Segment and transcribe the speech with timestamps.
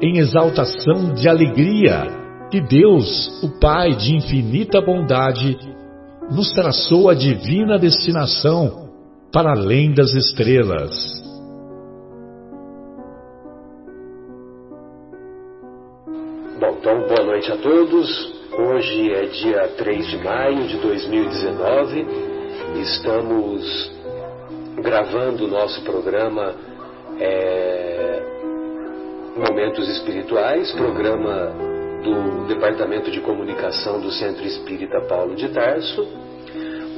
[0.00, 2.06] em exaltação de alegria
[2.50, 5.56] que Deus, o Pai de infinita bondade,
[6.30, 8.88] nos traçou a divina destinação
[9.32, 10.90] para além das estrelas.
[16.58, 18.40] Bom, então boa noite a todos.
[18.58, 22.06] Hoje é dia 3 de maio de 2019.
[22.80, 23.92] Estamos
[24.82, 26.54] gravando o nosso programa
[27.18, 28.39] é,
[29.36, 31.52] Momentos Espirituais, programa
[32.02, 36.04] do Departamento de Comunicação do Centro Espírita Paulo de Tarso.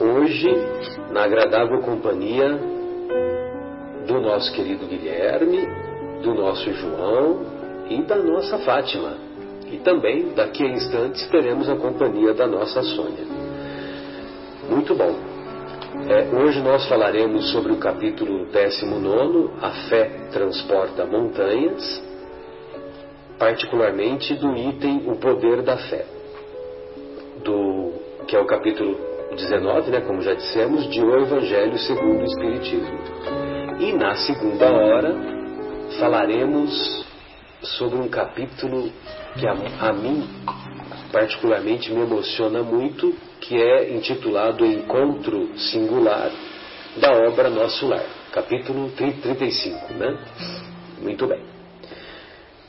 [0.00, 0.48] Hoje,
[1.11, 2.58] na agradável companhia
[4.06, 5.69] do nosso querido Guilherme,
[6.22, 7.42] do nosso João
[7.91, 9.14] e da nossa Fátima.
[9.70, 13.27] E também, daqui a instantes, teremos a companhia da nossa Sônia.
[14.70, 15.14] Muito bom.
[16.08, 22.11] É, hoje nós falaremos sobre o capítulo 19, A Fé Transporta Montanhas
[23.38, 26.05] particularmente do item O Poder da Fé,
[27.44, 27.92] do,
[28.27, 28.98] que é o capítulo
[29.34, 32.98] 19, né, como já dissemos, de O Evangelho segundo o Espiritismo.
[33.80, 35.14] E na segunda hora
[35.98, 37.06] falaremos
[37.62, 38.90] sobre um capítulo
[39.39, 40.29] que a, a mim
[41.12, 46.30] particularmente me emociona muito, que é intitulado Encontro Singular
[46.96, 50.18] da obra Nosso Lar, capítulo 35, né?
[51.01, 51.42] Muito bem.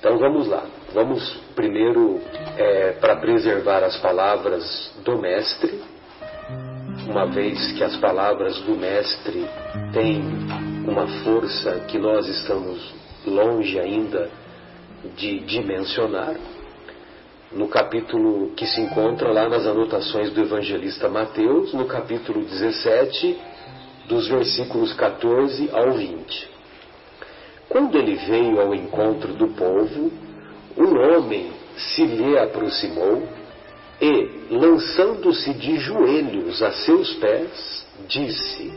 [0.03, 0.65] Então vamos lá.
[0.93, 1.23] Vamos
[1.55, 2.19] primeiro,
[2.57, 5.81] é, para preservar as palavras do Mestre,
[7.07, 9.47] uma vez que as palavras do Mestre
[9.93, 10.21] têm
[10.85, 12.93] uma força que nós estamos
[13.25, 14.29] longe ainda
[15.15, 16.35] de dimensionar,
[17.53, 23.39] no capítulo que se encontra lá nas anotações do evangelista Mateus, no capítulo 17,
[24.09, 26.52] dos versículos 14 ao 20.
[27.73, 30.11] Quando ele veio ao encontro do povo,
[30.77, 33.27] um homem se lhe aproximou
[33.99, 38.71] e, lançando-se de joelhos a seus pés, disse: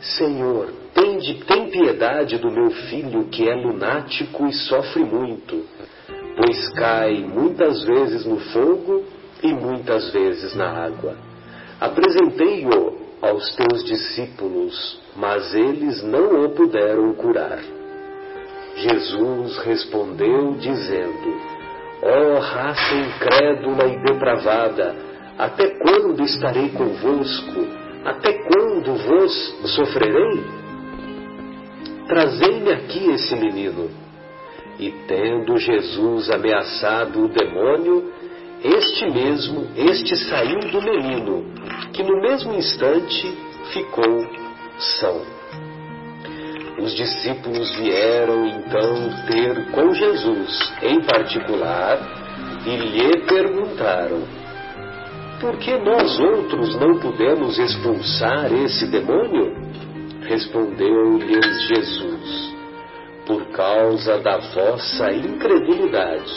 [0.00, 5.64] Senhor, tem, de, tem piedade do meu filho que é lunático e sofre muito,
[6.36, 9.06] pois cai muitas vezes no fogo
[9.42, 11.16] e muitas vezes na água.
[11.80, 17.83] Apresentei-o aos teus discípulos, mas eles não o puderam curar.
[18.76, 21.40] Jesus respondeu, dizendo:
[22.02, 24.94] Ó oh, raça incrédula e depravada,
[25.38, 27.84] até quando estarei convosco?
[28.04, 30.44] Até quando vos sofrerei?
[32.06, 33.90] Trazei-me aqui esse menino.
[34.78, 38.12] E tendo Jesus ameaçado o demônio,
[38.62, 41.44] este mesmo, este saiu do menino,
[41.92, 43.32] que no mesmo instante
[43.72, 44.26] ficou
[44.78, 45.33] são.
[46.84, 51.98] Os discípulos vieram então ter com Jesus em particular
[52.66, 54.22] e lhe perguntaram:
[55.40, 59.56] Por que nós outros não pudemos expulsar esse demônio?
[60.28, 62.54] Respondeu-lhes Jesus:
[63.26, 66.34] Por causa da vossa incredulidade.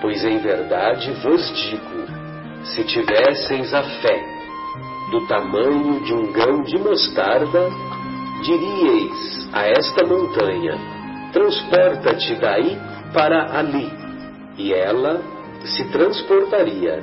[0.00, 2.06] Pois em verdade vos digo:
[2.62, 4.36] se tivesseis a fé
[5.10, 7.68] do tamanho de um grão de mostarda,
[8.46, 10.78] diríeis a esta montanha:
[11.32, 12.78] transporta-te daí
[13.12, 13.90] para ali,
[14.56, 15.20] e ela
[15.64, 17.02] se transportaria,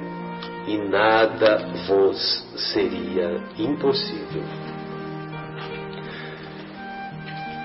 [0.68, 1.58] e nada
[1.88, 4.44] vos seria impossível.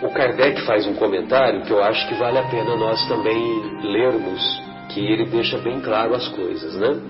[0.02, 4.62] O Kardec faz um comentário que eu acho que vale a pena nós também lermos,
[4.90, 7.00] que ele deixa bem claro as coisas, né?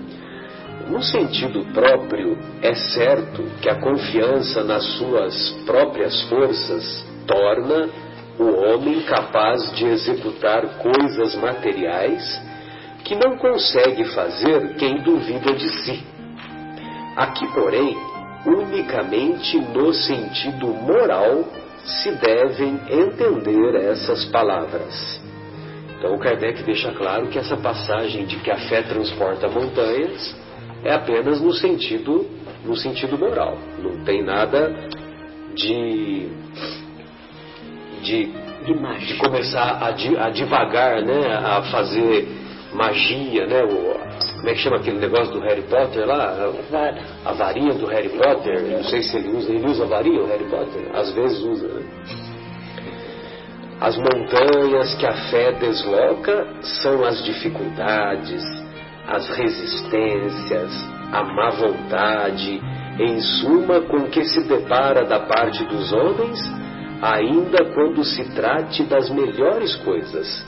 [0.89, 7.89] No sentido próprio, é certo que a confiança nas suas próprias forças torna
[8.39, 12.41] o homem capaz de executar coisas materiais
[13.03, 16.03] que não consegue fazer quem duvida de si.
[17.15, 17.95] Aqui, porém,
[18.47, 21.45] unicamente no sentido moral
[21.85, 25.21] se devem entender essas palavras.
[25.97, 30.38] Então, Kardec deixa claro que essa passagem de que a fé transporta montanhas
[30.83, 32.25] é apenas no sentido,
[32.65, 33.57] no sentido moral.
[33.81, 34.73] Não tem nada
[35.53, 36.29] de,
[38.01, 38.25] de,
[38.65, 42.27] de, de começar a, di, a divagar, né, a fazer
[42.73, 43.63] magia, né?
[43.63, 43.99] O,
[44.37, 46.51] como é que chama aquele negócio do Harry Potter lá?
[47.25, 48.61] A varinha do Harry Potter.
[48.61, 49.51] Não sei se ele usa.
[49.51, 50.89] Ele usa a varinha, o Harry Potter?
[50.93, 51.83] Às vezes usa, né?
[53.81, 58.43] As montanhas que a fé desloca são as dificuldades,
[59.09, 60.71] as resistências,
[61.11, 62.61] a má vontade,
[62.99, 66.39] em suma, com que se depara da parte dos homens,
[67.01, 70.45] ainda quando se trate das melhores coisas.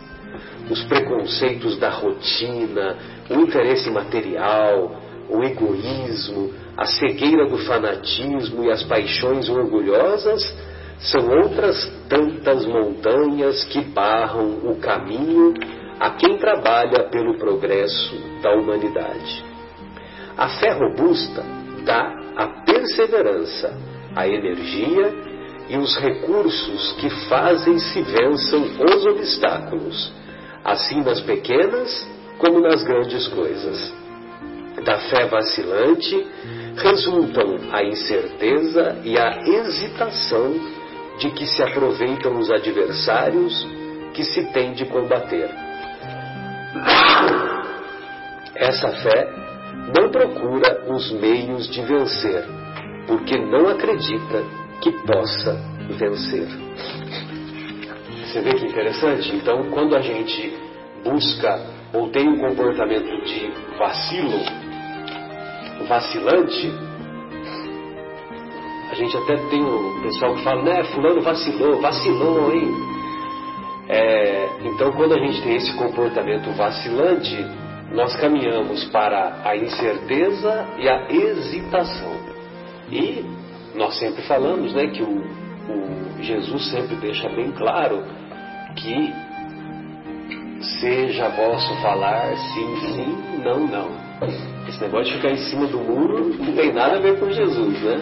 [0.69, 2.97] Os preconceitos da rotina,
[3.31, 4.95] o interesse material,
[5.27, 10.55] o egoísmo, a cegueira do fanatismo e as paixões orgulhosas
[10.99, 15.53] são outras tantas montanhas que barram o caminho
[16.01, 19.45] a quem trabalha pelo progresso da humanidade.
[20.35, 21.43] A fé robusta
[21.85, 23.77] dá a perseverança,
[24.15, 25.13] a energia
[25.69, 30.11] e os recursos que fazem se vençam os obstáculos
[30.63, 32.07] assim nas pequenas
[32.39, 33.93] como nas grandes coisas.
[34.83, 36.25] Da fé vacilante
[36.77, 40.59] resultam a incerteza e a hesitação
[41.19, 43.67] de que se aproveitam os adversários
[44.15, 45.70] que se tem de combater.
[48.55, 49.27] Essa fé
[49.97, 52.43] não procura os meios de vencer,
[53.07, 54.43] porque não acredita
[54.81, 55.53] que possa
[55.97, 56.47] vencer.
[58.23, 59.35] Você vê que interessante?
[59.35, 60.53] Então, quando a gente
[61.03, 61.59] busca
[61.93, 64.39] ou tem um comportamento de vacilo,
[65.87, 66.71] vacilante,
[68.91, 72.69] a gente até tem o pessoal que fala, né, fulano vacilou, vacilou, hein?
[73.89, 77.45] É, então, quando a gente tem esse comportamento vacilante,
[77.93, 82.13] nós caminhamos para a incerteza e a hesitação.
[82.89, 83.25] E
[83.75, 88.03] nós sempre falamos, né, que o, o Jesus sempre deixa bem claro
[88.75, 89.13] que
[90.79, 93.89] seja vosso falar sim, sim, não, não.
[94.67, 97.81] Esse negócio de ficar em cima do muro não tem nada a ver com Jesus,
[97.81, 97.97] né?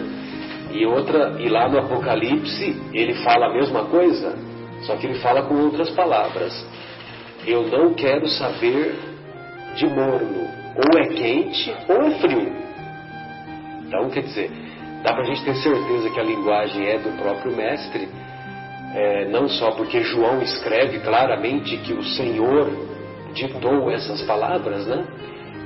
[0.72, 4.36] E outra, e lá no Apocalipse ele fala a mesma coisa,
[4.82, 6.64] só que ele fala com outras palavras.
[7.46, 9.09] Eu não quero saber
[9.74, 12.52] de morno, ou é quente ou é frio.
[13.86, 14.50] Então, quer dizer,
[15.02, 18.08] dá para a gente ter certeza que a linguagem é do próprio mestre,
[18.94, 22.70] é, não só porque João escreve claramente que o Senhor
[23.32, 25.04] ditou essas palavras, né?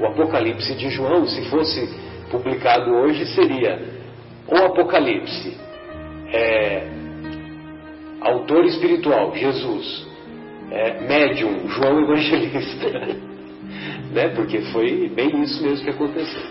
[0.01, 1.89] O Apocalipse de João, se fosse
[2.31, 3.81] publicado hoje, seria
[4.49, 5.57] o Apocalipse,
[6.33, 6.87] é,
[8.21, 10.07] autor espiritual, Jesus,
[10.71, 12.89] é, médium, João Evangelista,
[14.15, 14.29] né?
[14.29, 16.43] Porque foi bem isso mesmo que aconteceu.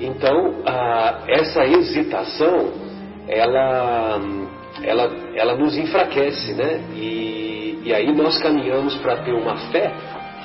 [0.00, 2.72] Então, a, essa hesitação,
[3.28, 4.20] ela
[4.82, 6.80] ela, ela nos enfraquece, né?
[6.94, 9.92] E, e aí nós caminhamos para ter uma fé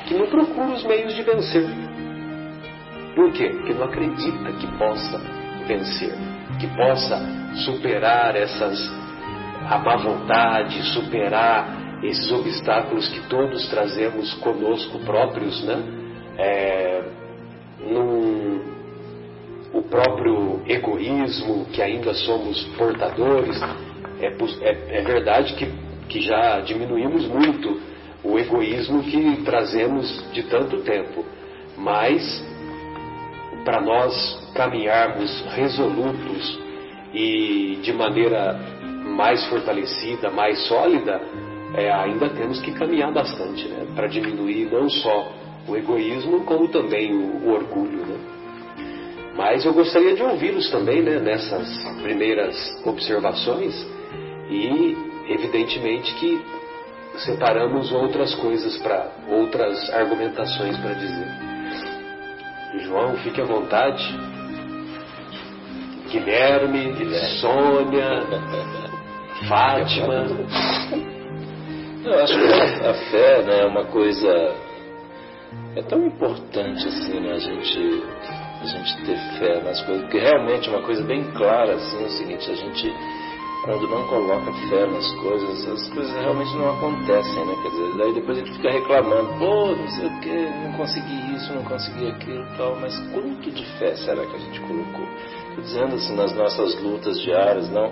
[0.07, 1.67] que não procura os meios de vencer.
[3.15, 3.49] Por quê?
[3.49, 5.21] Porque não acredita que possa
[5.67, 6.13] vencer,
[6.59, 7.19] que possa
[7.65, 8.77] superar essas
[9.69, 11.67] a má vontade, superar
[12.03, 15.83] esses obstáculos que todos trazemos conosco próprios, né?
[16.37, 17.03] É,
[17.79, 18.61] num,
[19.73, 23.59] o próprio egoísmo que ainda somos portadores,
[24.19, 25.67] é, é, é verdade que,
[26.07, 27.79] que já diminuímos muito
[28.23, 31.23] o egoísmo que trazemos de tanto tempo,
[31.77, 32.43] mas
[33.63, 36.59] para nós caminharmos resolutos
[37.13, 38.59] e de maneira
[39.15, 41.21] mais fortalecida, mais sólida,
[41.77, 43.85] é, ainda temos que caminhar bastante, né?
[43.95, 45.31] Para diminuir não só
[45.67, 48.17] o egoísmo, como também o, o orgulho, né?
[49.35, 51.19] Mas eu gostaria de ouvi-los também, né?
[51.19, 51.67] Nessas
[52.01, 53.75] primeiras observações
[54.49, 54.97] e,
[55.29, 56.41] evidentemente, que
[57.17, 61.27] separamos outras coisas para outras argumentações para dizer.
[62.85, 64.03] João, fique à vontade.
[66.09, 67.39] Guilherme, Guilherme.
[67.39, 68.23] Sônia,
[69.47, 71.16] Fátima.
[72.07, 74.55] Eu acho que a fé né, é uma coisa.
[75.75, 78.03] É tão importante assim, né, a gente,
[78.61, 82.05] a gente ter fé nas coisas, porque realmente é uma coisa bem clara assim, é
[82.05, 82.93] o seguinte, a gente
[83.65, 87.53] quando não coloca fé nas coisas, as coisas realmente não acontecem, né?
[87.61, 91.35] Quer dizer, daí depois a gente fica reclamando, pô, não sei o que, não consegui
[91.35, 95.05] isso, não consegui aquilo tal, mas quanto de fé será que a gente colocou?
[95.49, 97.91] Estou dizendo assim, nas nossas lutas diárias, não,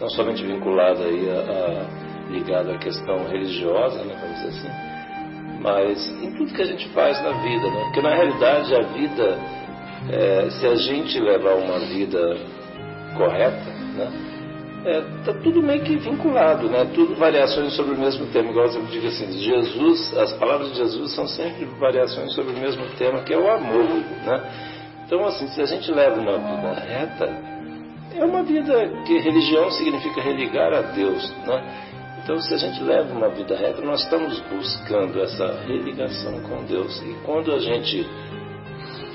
[0.00, 1.99] não somente vinculada aí a, a
[2.30, 7.22] ligada à questão religiosa, né, vamos dizer assim, mas em tudo que a gente faz
[7.22, 7.82] na vida, né?
[7.84, 9.38] Porque na realidade a vida,
[10.10, 12.38] é, se a gente levar uma vida
[13.16, 14.30] correta, né?
[14.84, 15.02] é,
[15.42, 16.86] tudo meio que vinculado, né?
[16.94, 18.50] Tudo variações sobre o mesmo tema.
[18.50, 22.84] Igual eu digo assim, Jesus, as palavras de Jesus são sempre variações sobre o mesmo
[22.96, 24.42] tema, que é o amor, né?
[25.04, 27.26] Então, assim, se a gente leva uma vida reta,
[28.16, 31.62] é uma vida que religião significa religar a Deus, né?
[32.22, 37.00] Então, se a gente leva uma vida reta, nós estamos buscando essa religação com Deus.
[37.02, 38.06] E quando a gente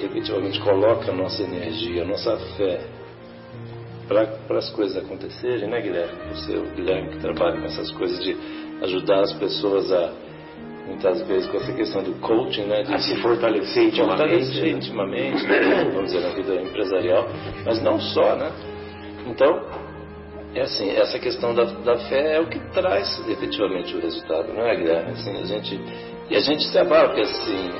[0.01, 2.81] efetivamente coloca a nossa energia, a nossa fé
[4.07, 6.13] para as coisas acontecerem, né, Guilherme?
[6.33, 8.35] Você, o Guilherme que trabalha com essas coisas de
[8.83, 10.11] ajudar as pessoas a,
[10.87, 12.83] muitas vezes, com essa questão do coaching, né?
[12.83, 14.27] De a se fortalecer intimamente.
[14.27, 14.69] Fortalecer né?
[14.69, 17.27] intimamente, né, vamos dizer, na vida empresarial,
[17.65, 18.51] mas não só, né?
[19.27, 19.84] Então,
[20.55, 24.65] é assim, essa questão da, da fé é o que traz efetivamente o resultado, não
[24.65, 25.11] é, Guilherme?
[25.11, 25.79] Assim, a gente,
[26.29, 27.71] e a gente se porque assim,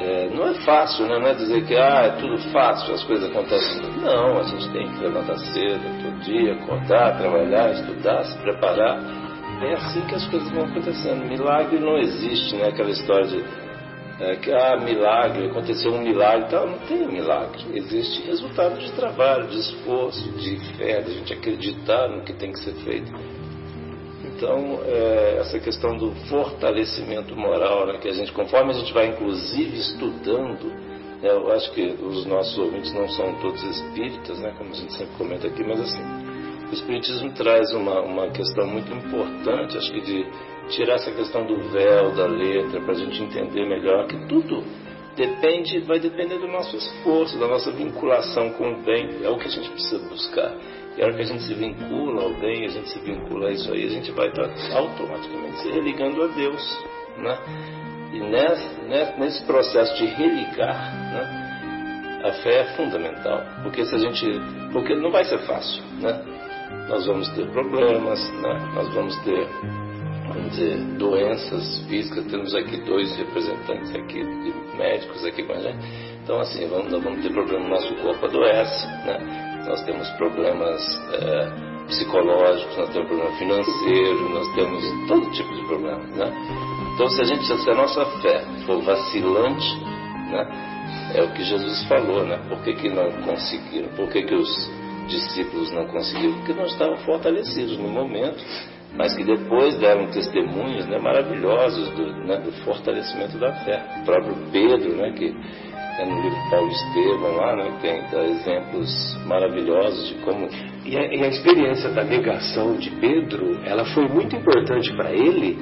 [0.00, 1.18] é, não é fácil, né?
[1.18, 3.82] não é dizer que ah, é tudo fácil, as coisas acontecem.
[4.00, 8.98] Não, a gente tem que levantar cedo, todo dia, acordar, trabalhar, estudar, se preparar.
[9.60, 11.24] É assim que as coisas vão acontecendo.
[11.26, 12.68] Milagre não existe, né?
[12.68, 13.44] Aquela história de
[14.20, 16.66] é, que ah, milagre, aconteceu um milagre e tal.
[16.66, 17.62] Não tem milagre.
[17.72, 22.52] Existe resultado de trabalho, de esforço, de fé, de a gente acreditar no que tem
[22.52, 23.12] que ser feito.
[24.24, 29.08] Então, é, essa questão do fortalecimento moral, né, que a gente, conforme a gente vai
[29.08, 30.66] inclusive estudando,
[31.20, 34.92] né, eu acho que os nossos ouvintes não são todos espíritas, né, como a gente
[34.92, 36.02] sempre comenta aqui, mas assim,
[36.70, 40.26] o Espiritismo traz uma, uma questão muito importante, acho que de
[40.68, 44.64] tirar essa questão do véu, da letra, para a gente entender melhor que tudo
[45.16, 49.48] depende, vai depender do nosso esforço, da nossa vinculação com o bem, é o que
[49.48, 50.54] a gente precisa buscar.
[50.96, 53.52] E a hora que a gente se vincula ao bem, a gente se vincula a
[53.52, 56.84] isso aí, a gente vai estar automaticamente se religando a Deus.
[57.18, 57.38] Né?
[58.12, 61.48] E nesse, nesse processo de religar, né,
[62.24, 63.44] a fé é fundamental.
[63.62, 64.26] Porque se a gente.
[64.72, 65.82] Porque não vai ser fácil.
[66.00, 66.20] Né?
[66.88, 68.72] Nós vamos ter problemas, né?
[68.74, 69.46] nós vamos ter
[70.98, 72.26] doenças físicas.
[72.26, 75.78] Temos aqui dois representantes aqui, de médicos aqui com a gente.
[76.22, 79.64] Então, assim, vamos, nós vamos ter problema no nosso corpo adoece, né?
[79.66, 85.98] nós temos problemas é, psicológicos, nós temos problema financeiro, nós temos todo tipo de problema.
[85.98, 86.32] Né?
[86.94, 89.76] Então, se a gente, se a nossa fé for vacilante,
[90.30, 90.68] né,
[91.14, 92.38] é o que Jesus falou, né?
[92.48, 93.88] Por que, que não conseguiram?
[93.90, 94.70] Por que, que os
[95.06, 96.34] discípulos não conseguiram?
[96.34, 98.44] Porque não estavam fortalecidos no momento,
[98.96, 103.82] mas que depois deram testemunhos né, maravilhosos do, né, do fortalecimento da fé.
[104.00, 105.34] O próprio Pedro, né, que
[105.98, 110.48] é no livro Paulo Estevam lá, né, tem dá exemplos maravilhosos de como.
[110.84, 115.58] E a, e a experiência da negação de Pedro, ela foi muito importante para ele,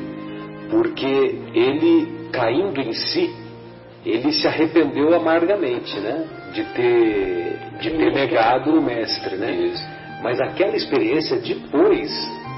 [0.70, 3.34] porque ele, caindo em si,
[4.04, 6.24] ele se arrependeu amargamente, né?
[6.54, 9.52] De ter, de ter negado o mestre, né?
[9.52, 9.84] Isso.
[10.22, 12.10] Mas aquela experiência depois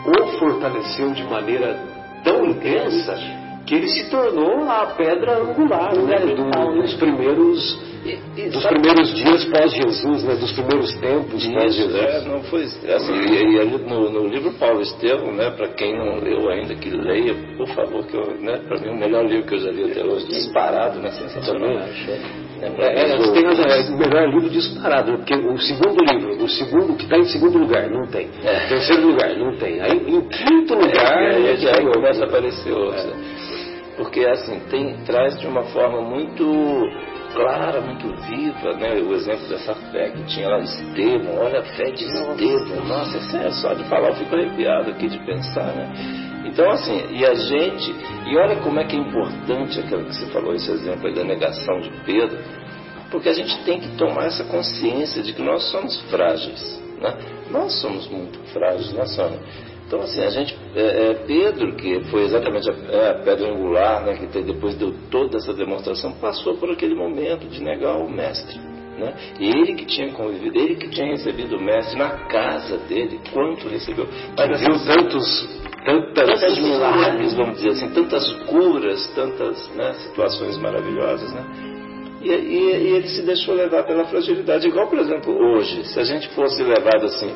[0.09, 1.79] o fortaleceu de maneira
[2.25, 3.17] tão intensa
[3.67, 7.89] que ele se tornou a pedra angular né, do, dos primeiros
[8.51, 11.95] dos primeiros dias pós-Jesus, né, dos primeiros tempos pós-Jesus.
[11.95, 15.99] É, não foi assim, e, e ali no, no, livro Paulo Estevão, né, para quem
[15.99, 19.55] não leu ainda, que leia, por favor, que né, para mim o melhor livro que
[19.57, 21.77] eu já li até hoje, disparado, né, sensacional.
[22.61, 26.97] É, é, é, tem é, o melhor livro disparado, porque o segundo livro, o segundo
[26.97, 28.29] que está em segundo lugar, não tem.
[28.45, 28.69] É.
[28.69, 29.81] Terceiro lugar, não tem.
[29.81, 33.07] Aí em quinto lugar, é, já começa a aparecer outros.
[33.97, 36.45] Porque assim, tem, traz de uma forma muito
[37.39, 38.95] clara, muito viva, né?
[38.95, 43.37] O exemplo dessa fé que tinha lá Estevão, olha a fé de Estevão, nossa, isso
[43.37, 45.89] é só de falar, eu fico arrepiado aqui de pensar, né?
[46.45, 47.95] Então, assim, e a gente,
[48.27, 51.23] e olha como é que é importante aquilo que você falou, esse exemplo aí da
[51.23, 52.39] negação de Pedro,
[53.11, 57.17] porque a gente tem que tomar essa consciência de que nós somos frágeis, né?
[57.51, 59.39] Nós somos muito frágeis, nós somos.
[59.89, 64.05] Então, assim, a gente, é, é, Pedro, que foi exatamente a, é, a pedra angular,
[64.05, 68.61] né, que depois deu toda essa demonstração, passou por aquele momento de negar o mestre.
[68.99, 69.15] Né?
[69.41, 73.67] E ele que tinha convivido, ele que tinha recebido o mestre na casa dele, quanto
[73.67, 74.07] recebeu.
[74.37, 75.49] Mas viu tantos,
[75.87, 81.33] tantas, tantas milagres, vamos dizer assim, tantas curas, tantas né, situações maravilhosas.
[81.33, 81.45] Né?
[82.21, 86.05] E, e, e ele se deixou levar pela fragilidade, igual, por exemplo, hoje, se a
[86.05, 87.33] gente fosse levado assim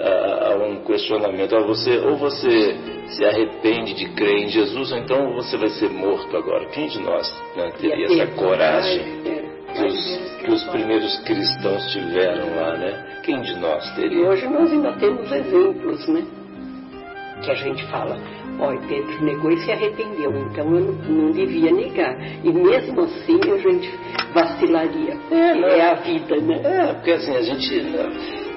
[0.00, 1.54] a, a um questionamento.
[1.54, 2.76] Ou você, ou você
[3.08, 6.66] se arrepende de crer em Jesus, ou então você vai ser morto agora.
[6.66, 9.22] Quem de nós né, teria essa coragem
[9.74, 13.20] que os, que os primeiros cristãos tiveram lá, né?
[13.22, 14.18] Quem de nós teria?
[14.18, 16.24] E hoje nós ainda temos exemplos, né?
[17.42, 18.18] Que a gente fala,
[18.60, 22.16] olha, Pedro negou e se arrependeu, então eu não, não devia negar.
[22.44, 23.98] E mesmo assim a gente
[24.32, 25.16] vacilaria.
[25.30, 26.60] É, é a vida, né?
[26.62, 27.80] É, porque assim, a gente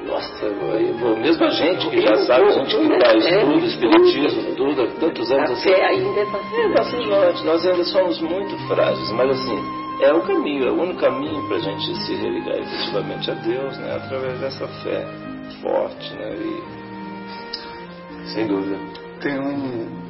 [0.05, 4.81] nossa, eu mesmo a gente que já sabe, a gente que faz tudo, espiritismo, tudo,
[4.83, 5.73] há tantos anos assim.
[5.73, 6.25] ainda é
[6.69, 7.43] vacilante.
[7.43, 9.59] Nós ainda somos muito frágeis, mas assim,
[10.01, 13.77] é o caminho, é o único caminho para a gente se religar efetivamente a Deus,
[13.77, 13.95] né?
[13.95, 15.07] Através dessa fé
[15.61, 16.35] forte, né?
[16.35, 16.85] E,
[18.29, 18.77] sem dúvida.
[19.21, 20.05] Tem um.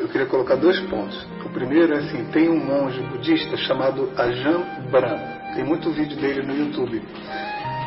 [0.00, 1.26] Eu queria colocar dois pontos.
[1.44, 5.54] O primeiro é assim, tem um monge budista chamado Ajahn Brahm.
[5.54, 7.02] Tem muito vídeo dele no YouTube.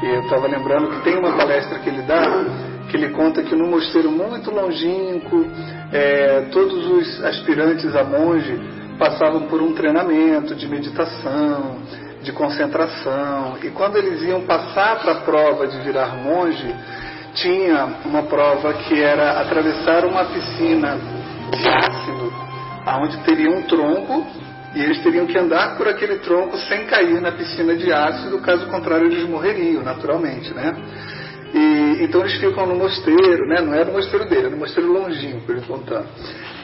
[0.06, 2.46] Eu estava lembrando que tem uma palestra que ele dá,
[2.90, 5.48] que ele conta que num mosteiro muito longínquo,
[5.92, 8.60] é, todos os aspirantes a monge
[9.00, 11.78] passavam por um treinamento de meditação,
[12.22, 13.58] de concentração.
[13.64, 16.76] E quando eles iam passar para a prova de virar monge,
[17.36, 20.98] tinha uma prova que era atravessar uma piscina
[21.52, 22.34] de ácido,
[23.02, 24.43] onde teria um tronco
[24.76, 28.68] e eles teriam que andar por aquele tronco sem cair na piscina de ácido, caso
[28.68, 30.74] contrário eles morreriam, naturalmente, né?
[31.54, 33.62] E, então eles ficam no mosteiro, né?
[33.62, 36.08] Não é no mosteiro dele, é no mosteiro longínquo, ele contando.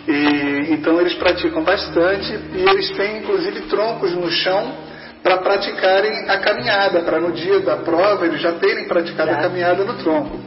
[0.08, 4.90] E, então eles praticam bastante e eles têm inclusive troncos no chão
[5.22, 9.84] para praticarem a caminhada, para no dia da prova eles já terem praticado a caminhada
[9.84, 10.40] no tronco.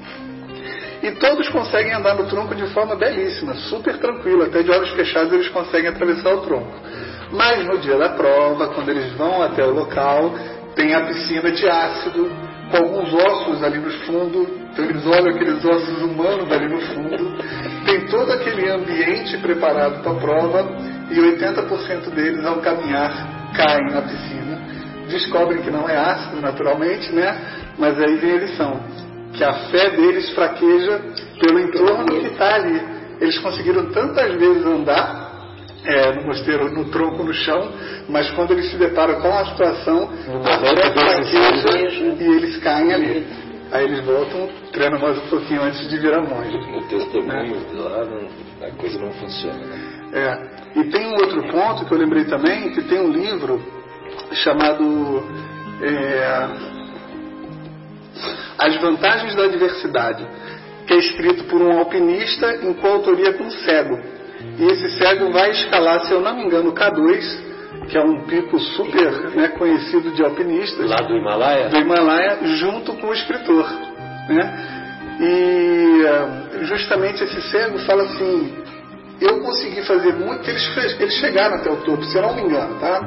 [1.00, 5.32] E todos conseguem andar no tronco de forma belíssima, super tranquila, até de olhos fechados
[5.32, 6.72] eles conseguem atravessar o tronco.
[7.32, 10.34] Mas no dia da prova, quando eles vão até o local,
[10.74, 12.30] tem a piscina de ácido,
[12.70, 17.36] com alguns ossos ali no fundo, então eles olham aqueles ossos humanos ali no fundo,
[17.84, 20.76] tem todo aquele ambiente preparado para a prova
[21.10, 24.60] e 80% deles, ao caminhar, caem na piscina.
[25.08, 27.38] Descobrem que não é ácido, naturalmente, né?
[27.78, 28.80] Mas aí vem a lição,
[29.34, 31.00] que a fé deles fraqueja
[31.38, 32.80] pelo entorno que está ali.
[33.20, 35.31] Eles conseguiram tantas vezes andar
[35.84, 37.72] é, no mosteiro, no tronco no chão,
[38.08, 40.10] mas quando eles se deparam com a situação,
[40.44, 43.26] a fé fraqueja e eles caem ali.
[43.72, 46.58] Aí eles voltam, treinam mais um pouquinho antes de virar monge.
[46.70, 47.66] No testemunho né?
[47.74, 49.58] lá não, a coisa não funciona.
[49.58, 49.92] Né?
[50.12, 50.78] É.
[50.78, 53.62] E tem um outro ponto que eu lembrei também, que tem um livro
[54.34, 55.24] chamado
[55.80, 56.48] é,
[58.58, 60.26] As Vantagens da Diversidade,
[60.86, 63.98] que é escrito por um alpinista em coautoria com um cego.
[64.62, 68.20] E esse cego vai escalar, se eu não me engano, o K2, que é um
[68.26, 70.88] pico super né, conhecido de alpinistas.
[70.88, 71.68] Lá do Himalaia?
[71.68, 73.68] Do Himalaia, junto com o escritor.
[74.28, 75.18] Né?
[75.20, 78.54] E eh, justamente esse cego fala assim:
[79.20, 82.78] eu consegui fazer muito, eles, eles chegaram até o topo, se eu não me engano,
[82.78, 83.00] tá?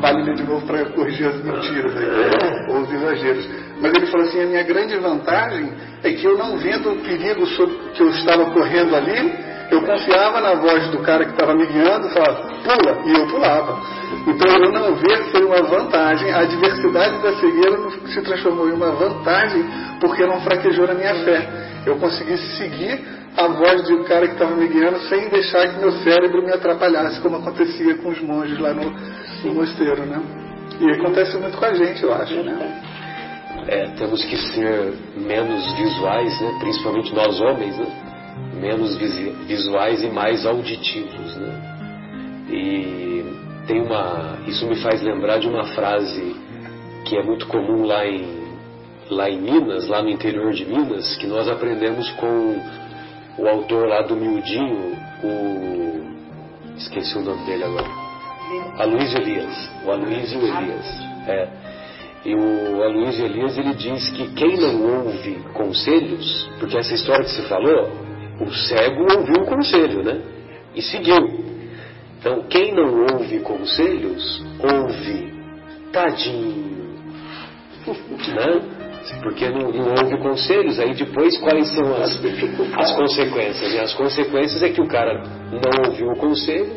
[0.00, 3.46] Vale ler de novo para corrigir as mentiras aí, ou os exageros.
[3.82, 7.44] Mas ele falou assim: a minha grande vantagem é que eu não vendo o perigo
[7.92, 12.08] que eu estava correndo ali, eu confiava na voz do cara que estava me guiando
[12.10, 13.80] falava, pula, e eu pulava.
[14.26, 18.90] Então eu não ver foi uma vantagem, a diversidade da cegueira se transformou em uma
[18.92, 19.64] vantagem
[20.00, 21.48] porque não fraquejou na minha fé.
[21.86, 23.00] Eu consegui seguir
[23.36, 27.20] a voz do cara que estava me guiando sem deixar que meu cérebro me atrapalhasse,
[27.20, 28.92] como acontecia com os monges lá no,
[29.44, 30.20] no mosteiro, né?
[30.80, 32.82] E acontece muito com a gente, eu acho, né?
[33.68, 36.56] É, temos que ser menos visuais, né?
[36.60, 38.09] principalmente nós homens, né?
[38.60, 38.96] Menos
[39.46, 42.46] visuais e mais auditivos, né?
[42.50, 43.24] E
[43.66, 46.36] tem uma, isso me faz lembrar de uma frase
[47.04, 48.40] que é muito comum lá em
[49.10, 52.56] lá em Minas, lá no interior de Minas, que nós aprendemos com
[53.38, 55.80] o autor lá do Miudinho, o
[56.76, 57.88] esqueci o nome dele agora,
[58.78, 60.86] Aloysio Elias, o Aloysio Elias,
[61.26, 61.48] é.
[62.24, 67.30] E o Aloysio Elias ele diz que quem não ouve conselhos, porque essa história que
[67.30, 67.90] você falou,
[68.40, 70.20] o cego ouviu o conselho, né?
[70.74, 71.50] E seguiu.
[72.18, 75.30] Então, quem não ouve conselhos, ouve.
[75.92, 76.80] Tadinho.
[78.34, 78.80] né?
[79.22, 82.20] Porque não, não ouve conselhos, aí depois quais são as,
[82.78, 83.74] as consequências?
[83.74, 86.72] E as consequências é que o cara não ouviu o conselho,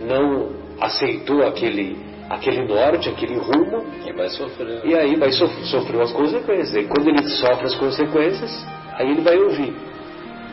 [0.00, 1.96] não aceitou aquele,
[2.28, 3.84] aquele norte, aquele rumo.
[4.06, 4.80] E vai sofrer.
[4.84, 6.74] E aí vai so, sofrer as consequências.
[6.74, 9.74] E quando ele sofre as consequências, aí ele vai ouvir.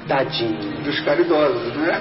[0.07, 0.83] Tadinho.
[0.83, 1.99] Dos caridosos, né?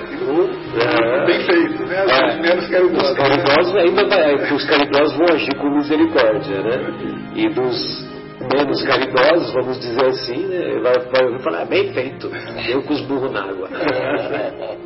[0.78, 1.26] É.
[1.26, 2.04] Bem feito, né?
[2.06, 2.36] É.
[2.40, 3.10] Menos caridosos.
[3.10, 3.80] Os caridosos né?
[3.80, 6.94] ainda vai, os caridosos vão agir com misericórdia, né?
[7.34, 8.04] E dos
[8.52, 10.78] menos caridosos, vamos dizer assim, né?
[10.80, 12.28] vai, vai falar, ah, bem feito,
[12.66, 13.70] deu com os burros na água.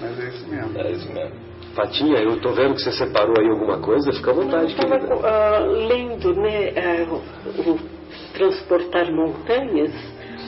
[0.00, 0.78] Mas é isso mesmo.
[0.78, 1.48] É isso mesmo.
[1.74, 4.98] Fatinha, eu estou vendo que você separou aí alguma coisa, fica à vontade, Eu estava
[4.98, 5.26] querida.
[5.26, 7.78] ah, lendo né, o, o
[8.34, 9.92] Transportar Montanhas,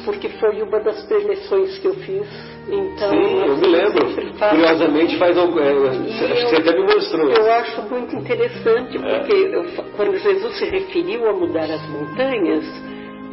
[0.05, 2.27] porque foi uma das preleções que eu fiz.
[2.69, 4.07] Então, Sim, eu me lembro.
[4.51, 5.59] Curiosamente faz algum.
[5.59, 7.31] é, acho que você até me mostrou.
[7.31, 9.65] Eu acho muito interessante, porque eu
[9.97, 12.65] quando Jesus se referiu a mudar as montanhas,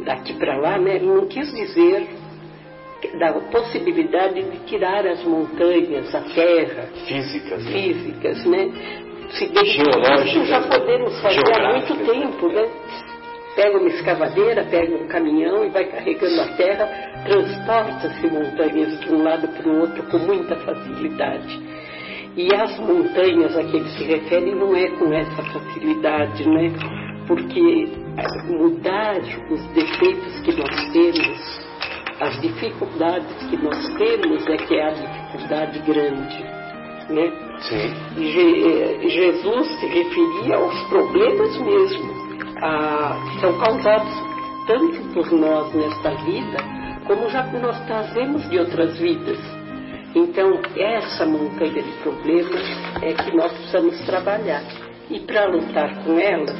[0.04, 2.08] daqui para lá, né, ele não quis dizer
[3.20, 7.64] da possibilidade de tirar as montanhas, a terra, Físicas.
[7.64, 7.70] né?
[7.72, 8.70] físicas, né?
[9.30, 12.66] Se de- Geológicas, isso já podemos fazer há muito tempo, né?
[13.58, 16.86] Pega uma escavadeira, pega um caminhão e vai carregando a terra,
[17.24, 21.60] transporta-se montanhas de um lado para o outro com muita facilidade.
[22.36, 26.70] E as montanhas a que ele se refere não é com essa facilidade, né?
[27.26, 27.88] Porque
[28.48, 29.16] mudar
[29.50, 31.60] os defeitos que nós temos,
[32.20, 36.44] as dificuldades que nós temos é que é a dificuldade grande,
[37.10, 37.32] né?
[37.58, 37.92] Sim.
[38.22, 42.17] Je- eh, Jesus se referia aos problemas mesmo,
[42.60, 44.12] a- que são causados
[44.66, 46.58] tanto por nós nesta vida,
[47.06, 49.38] como já nós trazemos de outras vidas.
[50.14, 52.62] Então, essa montanha de problemas
[53.02, 54.62] é que nós precisamos trabalhar.
[55.10, 56.56] E para lutar com elas,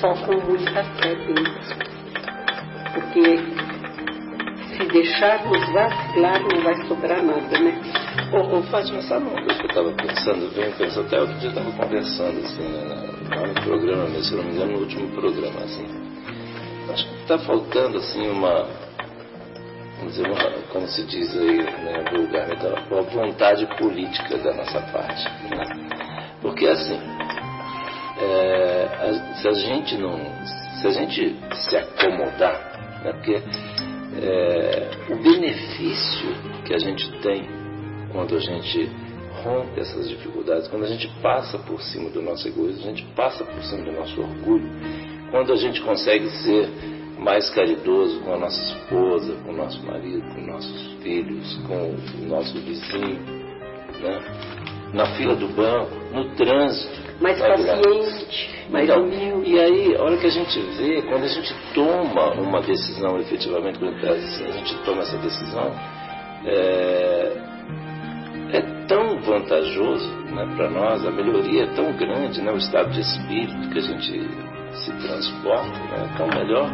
[0.00, 1.78] só com muita fé mesmo.
[2.92, 3.38] Porque
[4.76, 7.80] se deixarmos vacilar, não vai sobrar nada, né?
[8.32, 11.58] Ô, Fátima, sabe uma coisa que eu estava pensando, venho pensando, até outro dia eu
[11.58, 15.08] estava conversando, assim, né, lá no programa mesmo, se eu não me engano, no último
[15.10, 15.86] programa, assim.
[16.92, 18.66] Acho que está faltando, assim, uma,
[19.98, 25.24] vamos dizer, uma, como se diz aí, né, vulgarmente, uma vontade política da nossa parte,
[25.50, 25.64] né?
[26.40, 26.98] Porque, assim,
[28.20, 30.18] é, a- se a gente não,
[30.80, 33.42] se a gente se acomodar, né, porque
[34.20, 37.46] é, o benefício que a gente tem
[38.10, 38.90] quando a gente
[39.42, 43.44] rompe essas dificuldades, quando a gente passa por cima do nosso egoísmo, a gente passa
[43.44, 44.70] por cima do nosso orgulho,
[45.30, 46.68] quando a gente consegue ser
[47.18, 52.28] mais caridoso com a nossa esposa, com o nosso marido, com nossos filhos, com o
[52.28, 53.20] nosso vizinho,
[54.00, 54.58] né?
[54.92, 57.08] na fila do banco, no trânsito.
[57.20, 59.50] Mais paciente, mais Então, humilde.
[59.50, 63.78] E aí, a hora que a gente vê, quando a gente toma uma decisão efetivamente,
[63.78, 65.74] quando a gente toma essa decisão,
[66.46, 67.57] é,
[69.48, 73.78] vantajoso né, para nós, a melhoria é tão grande, né, o estado de espírito que
[73.78, 74.30] a gente
[74.74, 76.68] se transporta né, é tão melhor,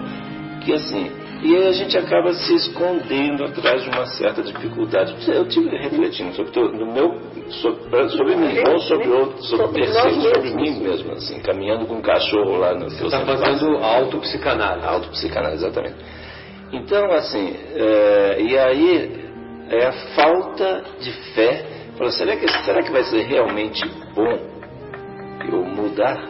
[0.64, 1.10] que assim,
[1.42, 5.14] e aí a gente acaba se escondendo atrás de uma certa dificuldade.
[5.28, 10.14] Eu tive refletindo sobre, teu- no meu, sobre, sobre mim, não sobre outro, sobre Sobre
[10.22, 10.54] sobre mesmos.
[10.54, 14.86] mim mesmo, assim, caminhando com um cachorro lá no Você está fazendo autopsicanálise.
[14.86, 15.96] autopsicanálise, exatamente.
[16.72, 19.20] Então, assim, é, e aí
[19.68, 21.66] é a falta de fé.
[21.96, 24.38] Fala, será, que, será que vai ser realmente bom
[25.48, 26.28] eu mudar?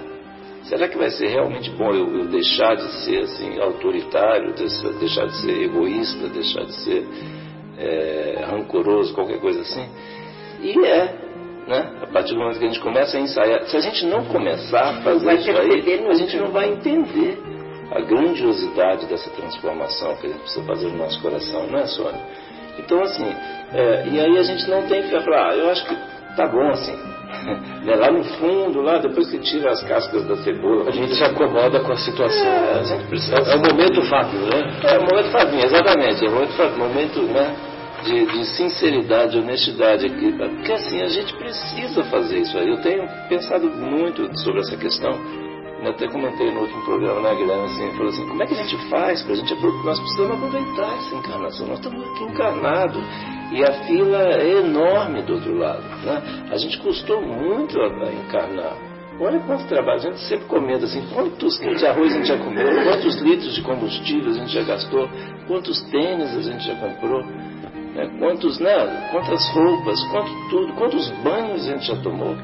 [0.65, 5.27] Será que vai ser realmente bom eu, eu deixar de ser assim autoritário, deixar, deixar
[5.27, 7.07] de ser egoísta, deixar de ser
[7.79, 9.89] é, rancoroso, qualquer coisa assim?
[10.63, 11.25] E é,
[11.67, 11.99] né?
[12.03, 14.91] A partir do momento que a gente começa a ensaiar, se a gente não começar
[14.91, 17.39] a fazer isso aí, a gente não vai entender
[17.91, 22.21] a grandiosidade dessa transformação que a gente precisa fazer no nosso coração, não é, Sônia?
[22.79, 23.27] Então, assim,
[23.73, 25.97] é, e aí a gente não tem fé para, ah, eu acho que
[26.37, 26.95] tá bom assim.
[27.85, 31.23] Né, Lá no fundo, lá depois que tira as cascas da cebola, A gente se
[31.25, 32.47] acomoda com a situação.
[32.47, 34.73] É, a gente precisa- É o momento Fábio, né?
[34.85, 36.25] é o momento Fabinho, exatamente.
[36.25, 37.55] É o momento, momento né,
[38.05, 40.33] de, de sinceridade, honestidade aqui.
[40.33, 42.69] Porque assim, a gente precisa fazer isso aí.
[42.71, 45.13] Eu tenho pensado muito sobre essa questão.
[45.85, 48.57] Eu até comentei no último programa, né, Guilherme, assim, falou assim, como é que a
[48.57, 53.03] gente faz pra gente apro- nós precisamos aproveitar essa encarnação, nós estamos aqui encarnados
[53.53, 56.23] e a fila é enorme do outro lado, né?
[56.51, 58.77] A gente custou muito a, a encarnar.
[59.21, 62.39] Olha quanto trabalho, a gente sempre comenta assim, quantos quilos de arroz a gente já
[62.39, 65.07] comeu, quantos litros de combustível a gente já gastou,
[65.47, 68.11] quantos tênis a gente já comprou, né?
[68.19, 69.09] quantos, né?
[69.13, 72.35] quantas roupas, quanto tudo, quantos banhos a gente já tomou.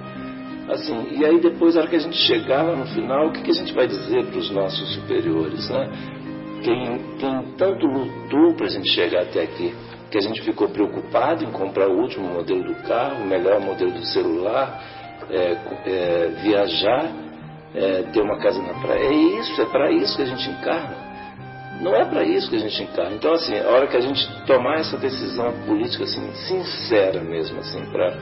[0.71, 3.51] Assim, e aí depois, na hora que a gente chegar no final, o que, que
[3.51, 5.91] a gente vai dizer para os nossos superiores, né?
[6.63, 9.75] Quem, quem tanto lutou para a gente chegar até aqui,
[10.11, 13.91] que a gente ficou preocupado em comprar o último modelo do carro, o melhor modelo
[13.91, 14.81] do celular,
[15.31, 15.57] é,
[15.87, 17.11] é, viajar,
[17.75, 19.01] é, ter uma casa na praia.
[19.01, 21.11] É isso, é para isso que a gente encarna.
[21.81, 23.17] Não é para isso que a gente encarna.
[23.17, 27.81] Então, assim, a hora que a gente tomar essa decisão política, assim, sincera mesmo, assim,
[27.91, 28.19] para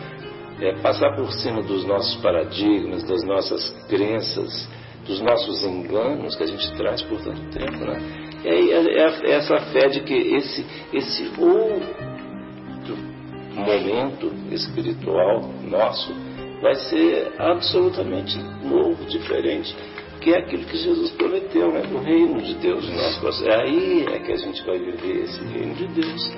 [0.60, 4.68] é, passar por cima dos nossos paradigmas, das nossas crenças,
[5.06, 8.28] dos nossos enganos que a gente traz por tanto tempo, né?
[8.44, 12.96] É, é, é essa fé de que esse, esse outro
[13.54, 16.12] momento espiritual nosso
[16.60, 19.74] vai ser absolutamente novo, diferente,
[20.20, 21.82] que é aquilo que Jesus prometeu, né?
[21.92, 23.48] O reino de Deus em coração.
[23.48, 26.36] É aí é que a gente vai viver esse reino de Deus.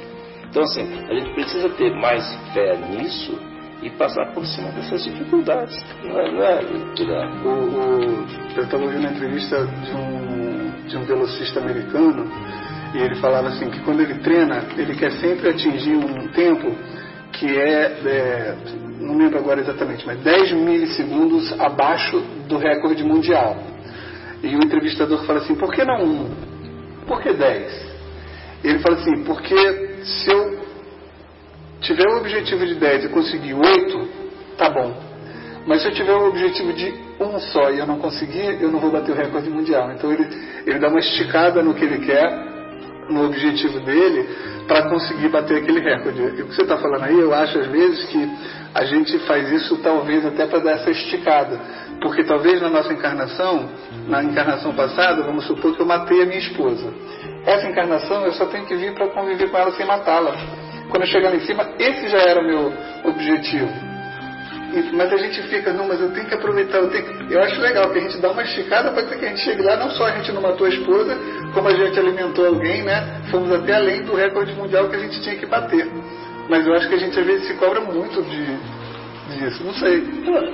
[0.49, 3.50] Então, assim, a gente precisa ter mais fé nisso
[3.83, 5.77] e passar por cima dessas dificuldades.
[6.05, 6.61] Não é, não é
[7.45, 12.31] o, o, Eu estava ouvindo uma entrevista de um, de um velocista americano
[12.95, 16.77] e ele falava assim que quando ele treina, ele quer sempre atingir um tempo
[17.33, 18.57] que é, é
[19.01, 23.57] não lembro agora exatamente, mas 10 milissegundos abaixo do recorde mundial.
[24.43, 26.31] E o entrevistador fala assim, por que não um?
[27.07, 27.91] Por que 10?
[28.63, 29.57] Ele fala assim, porque
[30.05, 30.70] se eu
[31.81, 34.09] tiver o objetivo de 10 e conseguir 8,
[34.57, 35.11] tá bom.
[35.67, 38.81] Mas se eu tiver o objetivo de um só e eu não conseguir, eu não
[38.81, 39.93] vou bater o recorde mundial.
[39.93, 40.27] Então ele,
[40.67, 42.51] ele dá uma esticada no que ele quer,
[43.11, 44.29] no objetivo dele,
[44.67, 46.21] para conseguir bater aquele recorde.
[46.21, 48.31] E o que você está falando aí, eu acho às vezes que
[48.75, 51.61] a gente faz isso talvez até para dar essa esticada.
[52.01, 53.69] Porque talvez na nossa encarnação,
[54.09, 56.93] na encarnação passada, vamos supor que eu matei a minha esposa.
[57.45, 60.35] Essa encarnação eu só tenho que vir para conviver com ela sem matá-la.
[60.91, 62.73] Quando eu chegar lá em cima, esse já era o meu
[63.05, 63.69] objetivo.
[64.93, 67.35] Mas a gente fica, não, mas eu tenho que aproveitar, eu, tenho que...
[67.35, 69.77] eu acho legal que a gente dá uma esticada para que a gente chegue lá,
[69.77, 71.19] não só a gente não matou a esposa,
[71.53, 73.21] como a gente alimentou alguém, né?
[73.31, 75.91] Fomos até além do recorde mundial que a gente tinha que bater.
[76.49, 78.47] Mas eu acho que a gente às vezes se cobra muito de,
[79.37, 80.01] disso, não sei.